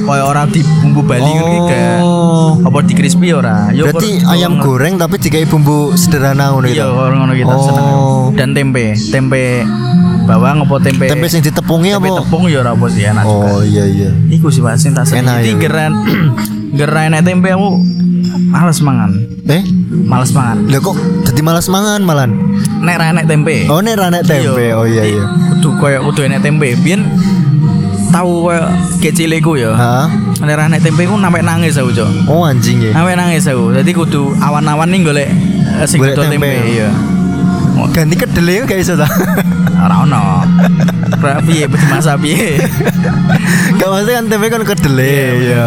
[0.00, 2.50] Kayak ora di bumbu Bali ngono iki Oh.
[2.58, 3.70] apa di crispy ora.
[3.70, 6.90] Yo, Berarti ayam goreng tapi dikai bumbu sederhana ngono Iya, gitu.
[6.90, 8.30] orang ngono kita Oh.
[8.32, 9.62] Dan tempe, tempe
[10.30, 12.22] bawang apa tempe Tempe sing ditepungi tempe apa?
[12.22, 13.48] tepung ya ora apa sih enak juga.
[13.50, 14.10] Oh iya iya.
[14.30, 15.26] Iku sih Pak sing tak seneng.
[15.26, 15.58] Enak, Jadi ya.
[15.58, 15.92] geran
[16.78, 17.68] geran enek tempe aku
[18.46, 19.10] males mangan.
[19.42, 20.70] Eh, Males mangan.
[20.70, 20.94] lah kok
[21.26, 22.30] jadi malas mangan malan?
[22.80, 23.66] Nek ra enek tempe.
[23.66, 24.70] Oh, nek ranek tempe.
[24.70, 25.24] Oh iya iya.
[25.58, 26.78] Kudu koyo kudu enek tempe.
[26.78, 27.02] Biyen
[28.10, 28.62] tahu koyo
[29.02, 29.74] keciliku ya.
[29.74, 30.06] Hah?
[30.38, 32.30] Nek ra tempe ku sampe nangis aku, Cok.
[32.30, 32.90] Oh anjing ya.
[32.94, 33.74] Sampe nangis aku.
[33.74, 35.28] Jadi kudu awan-awan nih golek
[35.82, 36.22] eh, sing tempe.
[36.30, 36.50] tempe.
[36.70, 36.88] Iya.
[37.90, 39.06] Ganti kedelai gak iso ta?
[39.80, 40.46] Ora ono.
[41.20, 42.62] Ra piye dimasak piye?
[43.76, 45.66] Gak maksudnya kan tempe kan kedelai ya.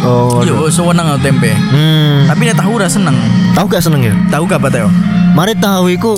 [0.00, 0.40] Oh.
[0.46, 1.52] Yo seneng aku tempe.
[1.52, 2.24] Hmm.
[2.30, 3.16] Tapi nek tahu ora seneng.
[3.52, 4.14] Tahu gak seneng ya?
[4.32, 4.88] Tahu gak Pak Teo?
[5.36, 6.12] Mari tahu iku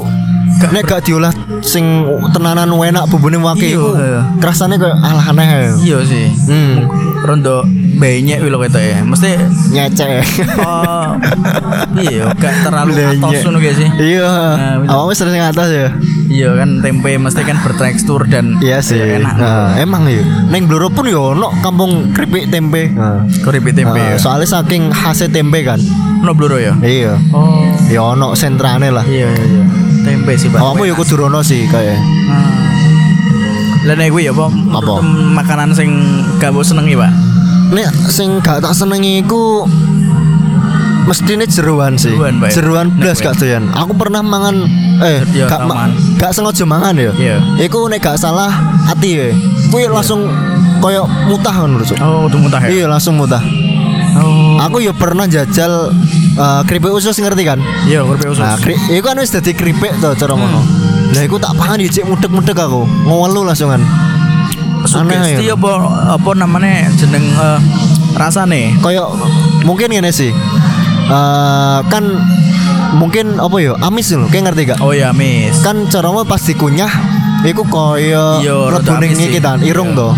[0.70, 1.34] nek gak diolah
[1.64, 4.20] sing tenanan enak bumbune wake Iya, iku iya.
[4.38, 5.72] rasane kayak alah aneh ya.
[5.82, 6.26] Iya sih.
[6.46, 6.86] Hmm.
[7.26, 7.66] Rondo
[8.02, 8.98] benyek wilo ketok ya.
[9.06, 9.30] Mesti
[9.70, 10.10] Nyecek.
[10.58, 11.14] oh
[11.94, 13.22] iya gak terlalu Blenyek.
[13.22, 13.88] atos ngono sih?
[14.02, 14.26] Iya.
[14.82, 14.90] Nah.
[14.90, 15.88] Awalnya sering atas ya.
[16.26, 18.98] Iya kan tempe mesti kan bertekstur dan Iya sih.
[18.98, 19.34] ya, enak.
[19.38, 20.26] Nah, emang ya.
[20.50, 22.90] Neng Bluro pun yo ono kampung keripik tempe.
[22.90, 23.22] Nah.
[23.46, 24.18] Keripik tempe Nah, ya.
[24.18, 25.78] soalnya saking khasnya tempe kan.
[26.22, 26.74] No bluro ya.
[26.82, 27.14] Iya.
[27.30, 27.70] Oh.
[27.86, 29.06] Ya ono sentrane lah.
[29.06, 29.64] Iya iya iya.
[30.02, 30.58] Tempe sih Pak.
[30.58, 31.98] Awakmu yo kudu rono sih kayak.
[32.26, 32.50] Ah.
[33.82, 34.46] Lah nek kuwi ya apa?
[34.48, 35.02] Apa?
[35.34, 35.90] Makanan sing
[36.38, 37.10] gak mbok senengi, Pak.
[37.72, 39.64] Nek sing gak tak senengi iku
[41.08, 42.12] mestine jeruan sih.
[42.12, 42.50] Jeruan, ya?
[42.52, 43.72] Jeruan blas gak doyan.
[43.72, 44.68] Aku pernah mangan
[45.02, 45.88] eh Ya, gak ma-
[46.20, 47.12] gak sengaja mangan ya.
[47.16, 47.36] Iya.
[47.58, 48.52] Iku nek gak salah
[48.86, 49.28] ati ya.
[49.72, 50.28] Kuwi langsung
[50.84, 52.68] koyo mutah kan menurut Oh, udah muntah ya.
[52.70, 53.40] Iya langsung mutah.
[54.12, 54.60] Oh.
[54.60, 55.96] Aku ya pernah jajal
[56.36, 57.58] eh, keripik usus ngerti kan?
[57.88, 58.44] Iya, keripik usus.
[58.44, 60.60] Nah, kri iku kan wis dadi keripik to cara ngono.
[61.12, 62.84] Lah iku tak pangan dicek mudek-mudek aku.
[63.08, 63.80] Ngelu langsungan.
[64.84, 65.54] Sugesti ya.
[65.54, 65.70] apa
[66.12, 67.58] apa namanya jeneng eh,
[68.14, 68.76] rasane?
[68.78, 69.06] Kayak
[69.62, 70.30] mungkin ngene sih.
[71.06, 72.04] Eh kan
[72.96, 73.72] mungkin apa ya?
[73.80, 74.78] Amis lho, kayak ngerti gak?
[74.80, 75.60] Oh ya, Miss.
[75.60, 76.90] Kan caramu pas dikunyah
[77.42, 79.28] iku amis sih.
[79.28, 79.98] iki tan, irung Iya.
[79.98, 80.08] to.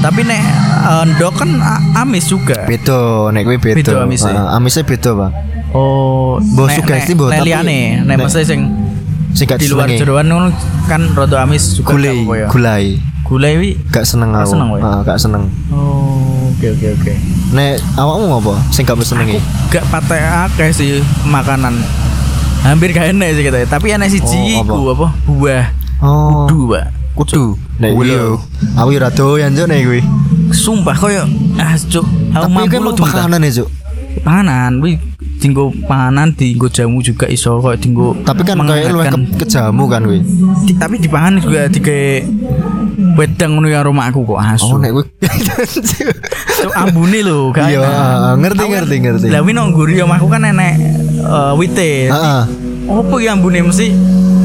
[0.00, 0.42] Tapi nek
[0.86, 1.50] eh, ndok kan
[1.96, 2.64] amis juga.
[2.64, 3.76] Beda, nek kuwi beda.
[3.76, 4.28] Beda amise.
[4.28, 5.30] Heeh, amisnya beda, Pak.
[5.76, 8.60] Oh, Mbok sugesti, mbok, tapi- nek nek- mesti sing
[9.36, 10.32] Sing di luar jeroan
[10.88, 12.48] kan rada amis juga Gulai, ya.
[12.48, 12.84] gulai.
[13.26, 13.70] Gulai wi.
[13.90, 14.50] Gak seneng Gak aku.
[14.54, 14.68] seneng?
[14.78, 15.44] Heeh, gak seneng.
[15.74, 17.12] Oh, oke oke oke.
[17.50, 18.54] Nek awakmu ngopo?
[18.70, 19.42] Sing gak senengi?
[19.66, 21.74] Gak patek akeh sih makanan.
[22.62, 23.66] Hampir gak enak sih kita.
[23.66, 24.94] Tapi enak siji Oh, apa?
[24.94, 25.08] apa?
[25.26, 25.64] Buah.
[25.98, 26.46] Oh.
[26.46, 26.86] Kudu, Pak.
[27.16, 27.42] Kudu.
[27.82, 28.38] Nek yo.
[28.78, 30.00] Aku ora doyan juk nek kuwi.
[30.46, 31.26] Sumpah koyo
[31.58, 33.68] ah cuk, aku Tapi mampu lu emang makanan ya, Cuk.
[34.22, 34.96] Panganan, wi
[35.36, 39.90] tinggo panganan tinggo jamu juga iso kok tinggo Tapi kan kayak lu ke, ke jamu
[39.90, 40.22] kan kuwi.
[40.78, 42.22] Tapi di pangan juga tiga
[43.16, 44.68] wedang ngono karo rumahku kok asu.
[44.68, 45.04] Oh nek kuwi.
[46.56, 49.26] So, ambune lho Iya, ah, ngerti, kan- ngerti, ngerti.
[49.28, 50.74] Lah winong ngguri omahku kan enek
[51.20, 52.08] eh, wite.
[52.08, 52.40] Heeh.
[52.86, 53.90] Opo ya ambune mesti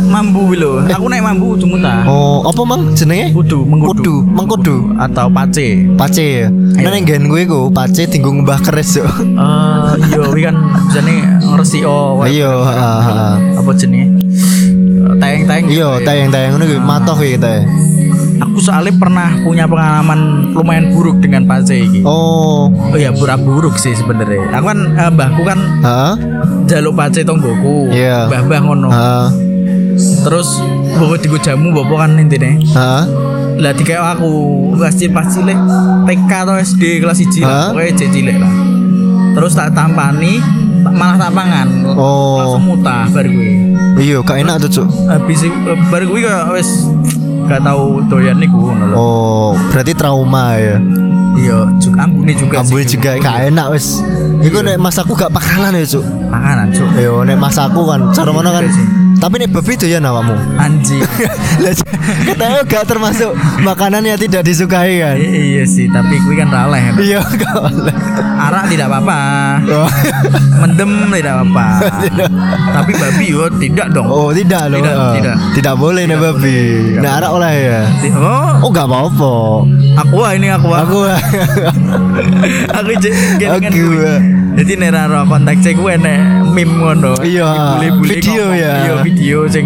[0.08, 0.84] mambu lho.
[0.88, 2.04] Aku naik mambu kudu mutah.
[2.04, 3.32] Oh, apa mang jenenge?
[3.32, 3.96] Kudu, mengkudu.
[3.96, 4.78] Kudu, mengkudu.
[4.98, 5.88] atau pace.
[5.96, 6.48] Pace ya.
[6.52, 9.06] Nah ning nggen kuwi ku pace tinggo ngembah keris yo.
[9.08, 10.56] Eh iya wi kan
[10.90, 13.34] jane ngresiko Iya, heeh, heeh.
[13.56, 14.08] apa jenenge?
[15.22, 15.66] Tayang-tayang.
[15.70, 17.54] Iya, tayang-tayang ngono kuwi matoh kuwi kita.
[18.42, 22.02] Aku soalnya pernah punya pengalaman lumayan buruk dengan pace iki.
[22.02, 24.50] Oh, Oh ya pura buruk sih sebenarnya.
[24.58, 26.14] Aku kan eh, mbahku kan heeh.
[26.66, 27.94] jaluk pace tonggoku.
[27.94, 28.26] Iya.
[28.28, 28.90] Mbah-mbah ngono.
[28.90, 29.28] Heeh.
[30.26, 30.58] Terus
[30.98, 32.58] bawa tiga jamu bawa kan intine.
[32.66, 33.04] Heeh.
[33.62, 34.32] Lah dikayak aku
[34.74, 35.60] kelas cilik pas cilik
[36.10, 37.46] TK atau SD kelas 1 Hah?
[37.46, 37.66] lah.
[37.78, 38.54] Pokoknya cek cilik lah.
[39.32, 40.42] Terus tak tampani
[40.82, 41.68] malah tak pangan.
[41.94, 42.42] Oh.
[42.42, 43.70] Langsung mutah bar gue.
[44.02, 44.88] Iya, gak enak tuh, Cuk.
[45.06, 45.54] Habis eh,
[45.94, 46.90] bar gue kayak wis
[47.48, 48.96] gak tau doyan niku ngono.
[48.96, 50.78] Oh, berarti trauma ya.
[51.32, 54.04] Iya, juga ambune juga Ambune juga gak enak wis.
[54.44, 56.06] Iku nek mas aku gak pakanan ya, Cuk.
[56.28, 56.90] Makanan, Cuk.
[57.00, 58.64] Yo nek mas aku kan cara mana kan.
[58.68, 59.01] Iya sih.
[59.22, 60.34] Tapi nek babi doyan awakmu.
[60.58, 61.06] Anjing.
[61.64, 61.74] Lah
[62.26, 65.14] katanya gak termasuk makanan yang tidak disukai kan.
[65.16, 66.90] I- iya sih, tapi gue kan raleh.
[66.98, 67.96] Iya, gak boleh.
[68.42, 69.20] Arak tidak apa-apa.
[69.70, 69.90] Oh.
[70.58, 71.68] Mendem tidak apa-apa.
[72.74, 74.10] tapi babi yo tidak dong.
[74.10, 74.82] Oh, tidak loh.
[74.82, 75.36] Tidak, Eh, tidak.
[75.54, 76.58] Tidak boleh nek babi.
[76.98, 77.82] Nek arak oleh ya.
[78.12, 79.34] Oh, Oh, gak apa-apa.
[80.02, 82.90] aku ini aku Aku aku
[83.54, 83.86] Aku.
[84.52, 87.14] Jadi nek ora ro kontak cek gue nek meme ngono.
[87.22, 88.60] Iya, Bule-bule video ngomong.
[88.60, 88.74] ya.
[88.78, 89.66] Iya, video sing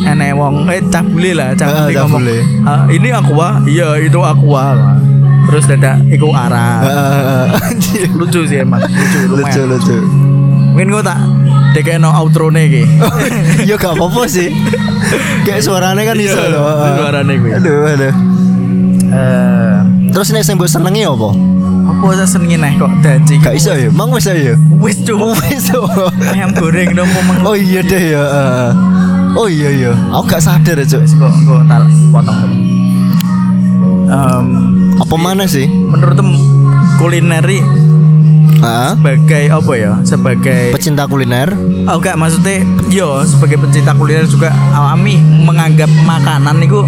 [0.00, 2.22] enek wong eh cah bule lah, cah Ah, bule cah ngomong.
[2.62, 4.66] "Ah, ini aqua, iya itu aqua.
[5.44, 6.84] Terus dadak iku arah.
[7.58, 8.04] Anjir.
[8.12, 9.48] lucu sih emang, lucu lumayan.
[9.48, 9.96] lucu lucu.
[10.70, 11.18] Mungkin gue tak
[11.72, 12.82] dekekno outro nih ki.
[13.68, 14.52] ya gak apa-apa sih.
[15.42, 16.68] Kayak suaranya kan Iya, iso loh.
[16.94, 17.52] suaranya gue.
[17.54, 18.12] Aduh, aduh.
[19.08, 19.76] Eh,
[20.10, 21.30] Terus nek sing mbok senengi apa?
[21.98, 23.34] Apa saya senengin nih kok janji.
[23.42, 23.90] Gak iso ya?
[23.90, 24.54] Mang wis ya?
[24.78, 25.02] Wis.
[25.02, 25.66] Wis.
[25.74, 25.86] oh.
[26.30, 27.10] Ayam goreng dong
[27.42, 28.22] Oh iya deh ya.
[28.22, 28.70] eh.
[29.34, 29.92] Oh iya iya.
[30.10, 31.02] Aku gak sadar ya, Cuk.
[31.02, 32.52] Wis kok kok tak potong.
[34.08, 34.46] Em,
[34.96, 35.68] Apa mana sih?
[35.68, 36.16] menurut
[36.96, 37.60] kulineri
[38.58, 38.90] Heeh.
[38.96, 39.92] sebagai apa ya?
[40.02, 41.52] Sebagai Pecinta kuliner.
[41.84, 46.82] oh enggak maksudnya yo sebagai pencinta kuliner juga awami menganggap makanan itu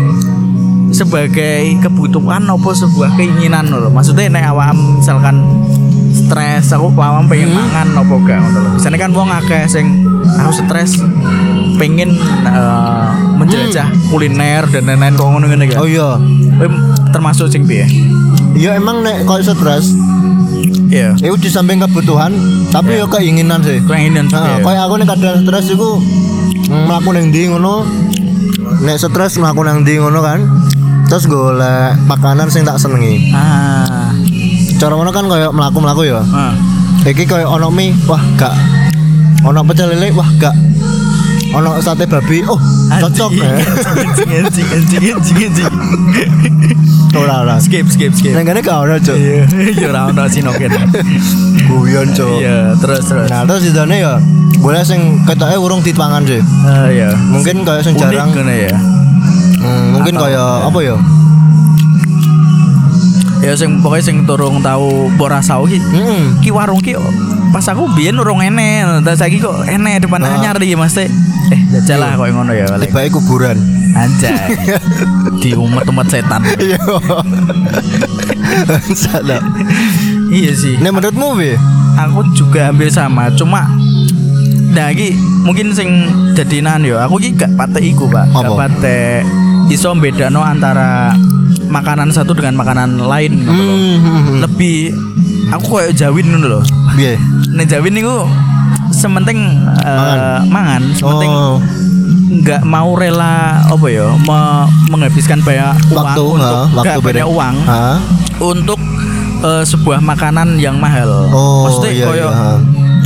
[0.90, 3.90] sebagai kebutuhan apa sebuah keinginan loh.
[3.90, 5.36] Maksudnya nek awam misalkan
[6.10, 8.70] stres aku awam pengen mangan apa enggak ngono lho.
[8.76, 9.86] Biasanya kan wong akeh sing
[10.36, 10.98] aku stres
[11.78, 12.12] pengen
[12.44, 13.06] eh,
[13.38, 15.78] menjelajah kuliner dan lain-lain kok ngono-ngono kan.
[15.80, 16.08] Oh iya.
[17.10, 17.86] Termasuk sing piye?
[18.52, 19.94] Ya emang nek kalau stres,
[20.90, 21.14] Iya.
[21.16, 22.34] itu di samping kebutuhan,
[22.68, 23.78] tapi ya keinginan sih.
[23.86, 24.50] Keinginan Nah, juga.
[24.50, 24.56] ya.
[24.66, 25.90] kayak aku nek kadang stres iku
[26.68, 27.86] mlaku ning ndi ngono.
[28.82, 30.40] Nek stres mlaku nang ndi ngono kan.
[31.10, 33.34] Terus golek makanan sing tak senengi.
[33.34, 34.14] Ah.
[34.78, 36.22] Cara ngono kan kayak mlaku-mlaku ya.
[36.30, 36.54] Ah.
[37.02, 38.54] Iki kayak ono mie, wah gak.
[39.42, 40.54] Ono pecel lele, wah gak.
[41.50, 42.60] Ono sate babi, oh
[43.02, 43.58] cocok ya.
[44.22, 45.72] Anjing anjing anjing anjing.
[47.10, 47.58] Ora ora.
[47.58, 48.30] Skip skip skip.
[48.30, 49.18] Nang kene gak ono, Cuk.
[49.18, 50.70] Iya, ya ora ono sinoken.
[51.66, 52.38] Guyon, Cuk.
[52.38, 53.26] Iya, terus terus.
[53.26, 54.22] Nah, terus idane ya
[54.62, 56.38] boleh sing ketoke urung dipangan sih.
[56.62, 57.10] Ah iya.
[57.18, 58.99] Mungkin kayak sing jarang ya.
[59.60, 60.96] Hmm, mungkin Atau- kayak apa ya?
[63.40, 65.80] Ya sing pokoknya sing turung tahu ora sawu ki.
[65.80, 66.22] Heeh.
[66.40, 66.92] Ki warung ki
[67.50, 70.36] pas aku biyen urung enek, terus saiki kok enek depan Ah.
[70.36, 70.96] anyar iki Mas.
[70.96, 71.08] Eh,
[71.72, 72.68] jajal lah koyo ngono ya.
[72.78, 73.56] Tiba kuburan.
[73.90, 74.54] Anjay.
[75.42, 76.40] Di umet-umet setan.
[76.56, 76.78] Iya.
[78.94, 79.40] Salah.
[80.30, 80.78] Iya sih.
[80.78, 81.56] Nek menurutmu piye?
[81.90, 83.66] aku juga hampir sama cuma
[84.70, 85.90] nah iki mungkin sing
[86.32, 88.70] jadinan yo aku iki gak pate iku pak gak Apa?
[89.70, 91.14] Iso bedano antara
[91.66, 93.54] makanan satu dengan makanan lain lho.
[93.54, 94.42] Hmm.
[94.42, 94.90] lebih
[95.48, 96.60] aku kayak jawin ngono lho
[96.92, 97.14] Piye?
[97.48, 98.26] nek jawin niku
[98.90, 99.38] sementing
[99.80, 101.62] eh, mangan sementing Oh.
[102.32, 107.82] nggak mau rela apa ya me- menghabiskan banyak uang Waktu, untuk waktu banyak uang Ha?
[108.40, 108.80] untuk
[109.40, 111.26] eh, sebuah makanan yang mahal.
[111.28, 112.50] Oh, Maksudnya iya, koyo iya,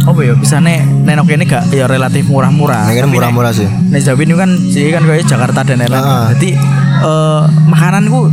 [0.04, 2.92] apa ya bisa nih nenok ini gak ya relatif murah-murah.
[2.92, 3.64] Kene Tapi murah-murah sih.
[3.64, 6.04] Nek Jawa ini kan jadi kan kayak Jakarta dan lain-lain.
[6.04, 6.28] Ah.
[6.36, 6.50] Jadi
[7.00, 8.28] eh, makanan ku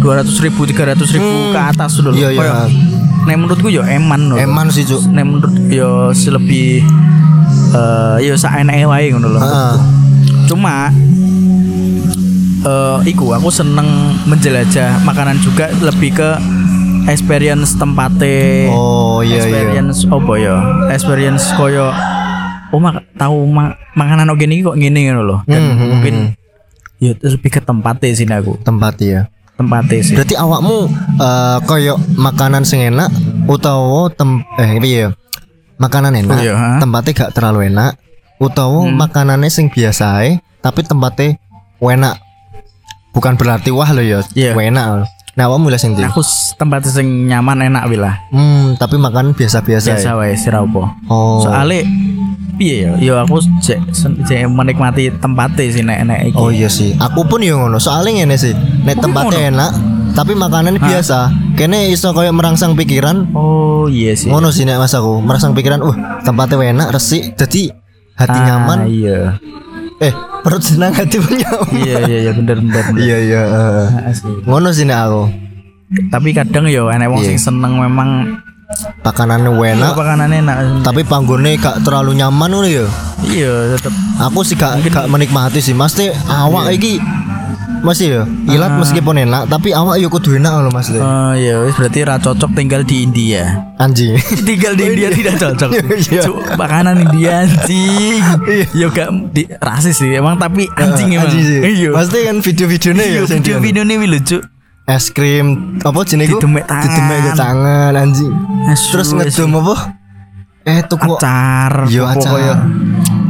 [0.00, 1.52] dua ratus ribu, tiga ratus ribu Hmm.
[1.52, 2.16] ke atas dulu.
[2.16, 2.64] Iya, iya.
[3.28, 4.40] Nek menurutku ya eman loh.
[4.40, 5.12] Eman sih, Cuk.
[5.12, 6.80] Nek menurut ya selebih
[7.70, 9.40] eh ya saeneke wae ngono lho.
[10.48, 10.88] Cuma
[12.60, 13.88] eh iku aku seneng
[14.24, 16.30] menjelajah makanan juga lebih ke
[17.06, 19.40] experience tempate Oh iya iya.
[19.40, 20.56] experience apa ya
[20.88, 21.88] experience koyo
[22.70, 26.14] oh mak tahu ma makanan gini kok gini ngono loh dan Hmm, hmm, mungkin
[26.98, 29.20] ya terus lebih ke tempatnya sih aku Tempat ya.
[29.56, 30.78] tempatnya sih Berarti awakmu
[31.16, 33.08] eh koyo makanan sing enak
[33.44, 35.08] utawa tem eh piye ya?
[35.76, 36.70] Makanan enak, Oh, iya, ha?
[36.76, 37.96] tempatnya gak terlalu enak
[38.36, 40.28] utawa makanannya sing biasa
[40.60, 41.40] tapi tempatnya
[41.78, 42.20] enak.
[43.10, 44.52] Bukan berarti wah lo ya, Iya.
[44.52, 45.08] enak.
[45.40, 46.04] Nah, awakmu lah sing ndi?
[46.04, 46.20] aku
[46.52, 50.14] tempat sing nyaman enak bila Hmm, tapi makanan biasa-biasa biasa ya.
[50.14, 51.40] wae sira apa Oh.
[51.40, 51.80] soalnya
[52.54, 56.68] piye ya yo aku cek sen- cek menikmati tempatnya sih nek nek iki Oh iya
[56.68, 57.80] sih, aku pun ya ngono.
[57.80, 58.52] Soalnya ngene sih,
[58.84, 59.70] nek tempatnya enak,
[60.12, 61.32] tapi makanannya biasa.
[61.50, 63.32] Kene iso koyo merangsang pikiran.
[63.32, 67.72] oh iya sih Ngono sih nek mas aku, merangsang pikiran, uh tempatnya enak, resik, jadi
[68.14, 68.78] hati Ah, nyaman.
[68.86, 69.40] iya
[69.98, 71.70] Eh, perut senang hati pun nyaman.
[71.76, 73.42] iya iya iya bener bener bener Iya iya.
[73.44, 73.86] Ah.
[74.44, 75.22] Ngono sih nek aku.
[76.06, 77.28] tapi kadang yo enek wong Iya.
[77.28, 78.38] sing seneng memang
[79.02, 82.86] Makanannya enak, makanannya enak tapi panggungnya gak terlalu nyaman ngono ya.
[83.26, 85.74] iya tetep Aku sih gak, gak menikmati sih.
[85.74, 87.02] Mesti awak iki
[87.80, 90.88] masih ya, ilat meskipun enak, tapi awak yo kudu enak loh Mas.
[90.90, 93.72] Oh iya, wis berarti ra cocok tinggal di India.
[93.76, 94.14] Anjing.
[94.48, 95.70] tinggal di India tidak cocok.
[96.10, 96.22] Iya.
[96.22, 98.20] Cuk, makanan India anjing.
[98.72, 101.28] Yo gak di, rasis sih emang tapi anjing emang.
[101.28, 101.60] Anjing sih.
[101.60, 101.90] Iya.
[101.92, 104.38] Pasti kan video-videonya ya Iya, sing video dia- video ini lucu.
[104.84, 106.42] es krim apa jenis iku?
[106.42, 107.34] Didemek tangan.
[107.36, 108.32] Tangan anjing.
[108.66, 109.99] Asu, Terus ngedum apa?
[110.60, 111.88] Eh tuku Acar.
[111.88, 112.30] Yo apa acar.
[112.36, 112.54] koyo.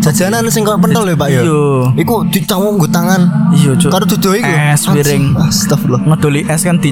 [0.03, 1.43] Jajanan sing kok pentol ya, Pak ya.
[1.47, 1.63] Iya.
[1.95, 3.53] Iku dicawuk nggo tangan.
[3.55, 3.91] Iya, Cuk.
[3.93, 4.51] Karo dudu iku.
[4.51, 4.97] Es Anjing.
[4.99, 5.25] piring.
[5.39, 6.01] Astagfirullah.
[6.11, 6.91] Ngedoli es kan di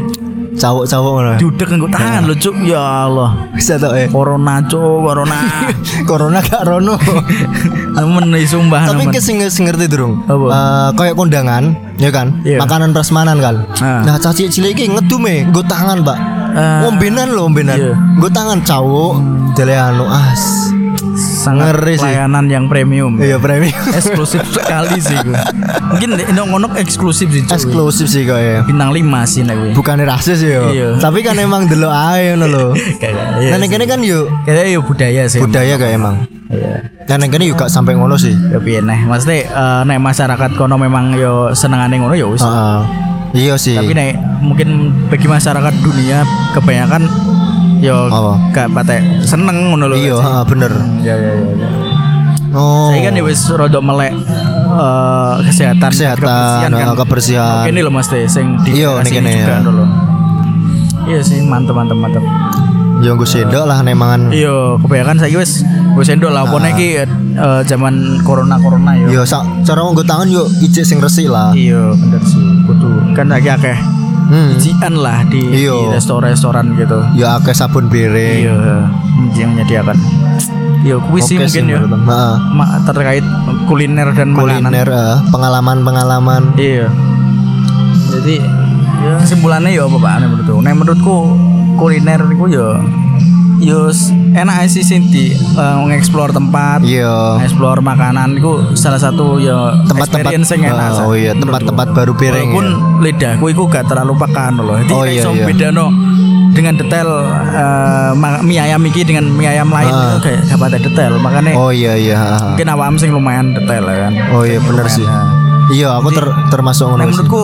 [0.58, 1.30] Cawuk-cawuk ngono.
[1.38, 2.54] diudek nggo tangan lho, Cuk.
[2.62, 2.78] Ya
[3.10, 3.50] Allah.
[3.50, 4.06] Bisa tok eh.
[4.10, 5.38] Corona, Cuk, corona.
[6.08, 6.94] Corona gak rono.
[7.98, 10.22] Nih sumpah Tapi ki sing ngerti durung.
[10.28, 12.30] Eh kayak kondangan, ya kan?
[12.46, 12.62] Iya.
[12.62, 13.66] Makanan prasmanan kan.
[13.82, 14.06] Ah.
[14.06, 16.37] Nah, caci cilik iki ngedume nggo tangan, Pak.
[16.54, 16.88] Ah.
[16.88, 17.76] Ombenan lho, ombenan.
[17.76, 17.94] Iya.
[18.18, 19.20] Nggo tangan cawuk,
[19.54, 20.72] dele anu as.
[21.18, 22.04] sangat ngeri sih.
[22.06, 23.18] layanan yang premium.
[23.18, 23.74] Iya, premium.
[23.98, 25.34] eksklusif sekali sih gue.
[25.90, 27.42] Mungkin ini ngono eksklusif sih.
[27.46, 27.54] cuy.
[27.54, 28.62] Eksklusif sih kok ya.
[28.62, 29.70] Bintang 5 sih nek gue.
[29.74, 30.70] Bukan rasis ya.
[30.70, 30.88] Iya.
[31.02, 32.66] Tapi kan emang delok ae ngono lho.
[33.02, 35.40] Kayak iya nek kene kan yuk Kayaknya ya budaya sih.
[35.42, 36.16] budaya gak emang.
[36.50, 36.74] Iya.
[37.06, 38.34] Dan kene juga sampai ngono sih.
[38.34, 39.02] Ya piye neh.
[39.06, 42.42] Maksudnya eh, nek masyarakat kono memang yo senengane ngono ya wis.
[42.42, 42.80] Heeh.
[43.36, 43.76] Iya sih.
[43.76, 46.24] Tapi nek mungkin bagi masyarakat dunia
[46.56, 47.02] kebanyakan
[47.78, 48.32] yo Apa?
[48.50, 49.96] gak patek seneng ngono lho.
[49.96, 50.72] Iya, heeh, bener.
[51.04, 51.52] Ya ya ya.
[51.54, 51.68] ya.
[52.56, 52.88] Oh.
[52.88, 54.12] Saya kan ya wis rodok melek
[54.72, 57.68] eh, kesehatan, Kesehatan, eh, kebersihan.
[57.68, 59.60] Oke nih loh Mas Teh, sing di Iya, sini kene ya.
[61.08, 62.24] Iya sih, mantep mantep mantep.
[62.98, 64.32] Ya gue sendok lah nemangan.
[64.32, 65.62] Iya, kebanyakan saya wis
[65.92, 66.48] gue sendok lah.
[66.48, 66.88] Pokoknya ki
[67.36, 69.06] eh, zaman corona corona ya.
[69.12, 71.52] Yo sak cara nggo tangan yo ijek sing resik lah.
[71.52, 72.42] Iya, bener sih.
[73.12, 73.78] Kan lagi akeh
[74.28, 74.60] Hmm.
[74.94, 75.96] lah di, di Iya.
[75.96, 77.00] restoran-restoran gitu.
[77.16, 78.44] Ya akeh sabun piring.
[78.44, 78.56] Iya,
[79.32, 79.96] yang menyediakan.
[80.78, 81.80] Iya, kuwi sih mungkin ya.
[81.88, 83.24] Ma- terkait
[83.64, 84.68] kuliner dan makanan.
[84.68, 86.42] Kuliner eh, pengalaman-pengalaman.
[86.54, 86.92] Iya.
[88.08, 88.36] Jadi
[88.98, 90.56] ya kesimpulannya ya apa Pak Ane menurutku?
[90.60, 91.16] Nah menurutku
[91.76, 92.68] kuliner itu ya
[93.58, 97.38] ya s- enak sih sing di eh, ngeksplor tempat, Iya.
[97.38, 100.90] ngeksplor makanan itu salah satu ya Tempat-tempat yang enak.
[100.96, 103.02] Oh, Sa, iya, tempat-tempat baru piring Walaupun ya.
[103.04, 104.76] lidahku itu gak terlalu pakan loh.
[104.78, 105.44] Jadi Oh, iya, iya.
[105.44, 105.86] bedano
[106.48, 107.08] dengan detail
[108.14, 111.12] ma- mie ayam iki dengan mie ayam lain itu kayak gak pada detail.
[111.18, 112.18] Makanya Oh iya iya.
[112.44, 114.12] mungkin awam sing lumayan detail ya kan.
[114.32, 115.04] Oh iya bener Lumayan, sih.
[115.04, 115.20] ya.
[115.68, 117.42] Iya, aku ter termasuk ngono menurutku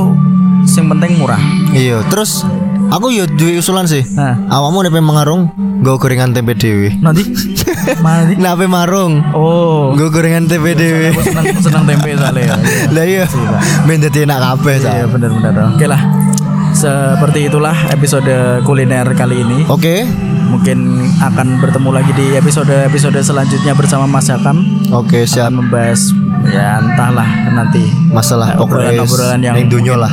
[0.67, 1.43] yang penting murah.
[1.71, 2.41] Iya, terus
[2.95, 4.07] aku yo duwe usulan sih.
[4.14, 4.38] Nah.
[4.47, 5.42] Awakmu nek pengen marung,
[5.82, 6.95] nggo gorengan tempe dhewe.
[7.03, 7.26] Nanti
[7.99, 8.34] mana nanti?
[8.38, 11.11] Nek ape marung, Oh, nggo gorengan tempe dhewe.
[11.11, 12.55] aku seneng seneng tempe soalnya.
[12.55, 12.57] ya.
[12.95, 13.24] Lah iya,
[13.84, 15.74] ben dadi enak kabeh Iya benar-benar.
[15.74, 16.01] Oke lah.
[16.74, 19.62] Seperti itulah episode kuliner kali ini.
[19.70, 20.07] Oke.
[20.45, 20.78] Mungkin
[21.18, 24.62] akan bertemu lagi di episode-episode selanjutnya bersama Mas Hakam.
[24.90, 25.51] Oke, siap.
[25.51, 26.14] Akan membahas
[26.47, 27.90] ya entahlah nanti.
[28.11, 30.11] Masalah obrolan-obrolan yang ning dunya lah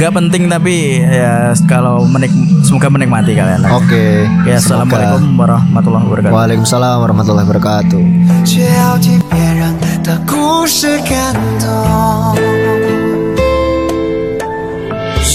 [0.00, 2.32] Gak penting tapi ya kalau menik
[2.64, 3.60] semoga menikmati kalian.
[3.68, 4.24] Oke.
[4.48, 4.88] Ya, semoga.
[4.88, 6.34] assalamualaikum warahmatullahi wabarakatuh.
[6.34, 8.02] Waalaikumsalam warahmatullahi wabarakatuh.
[8.48, 12.34] 却要替别人的故事感动。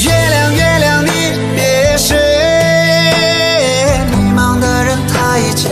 [0.02, 1.10] 月亮，月亮，你
[1.54, 2.18] 别睡，
[4.10, 5.70] 迷茫的人他已酒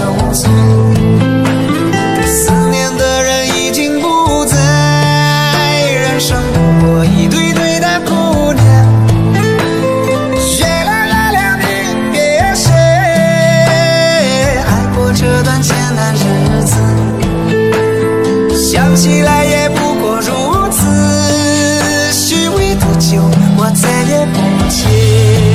[18.79, 22.13] 想起来也不过如此。
[22.13, 23.21] 虚伪的酒
[23.57, 25.48] 我再也不接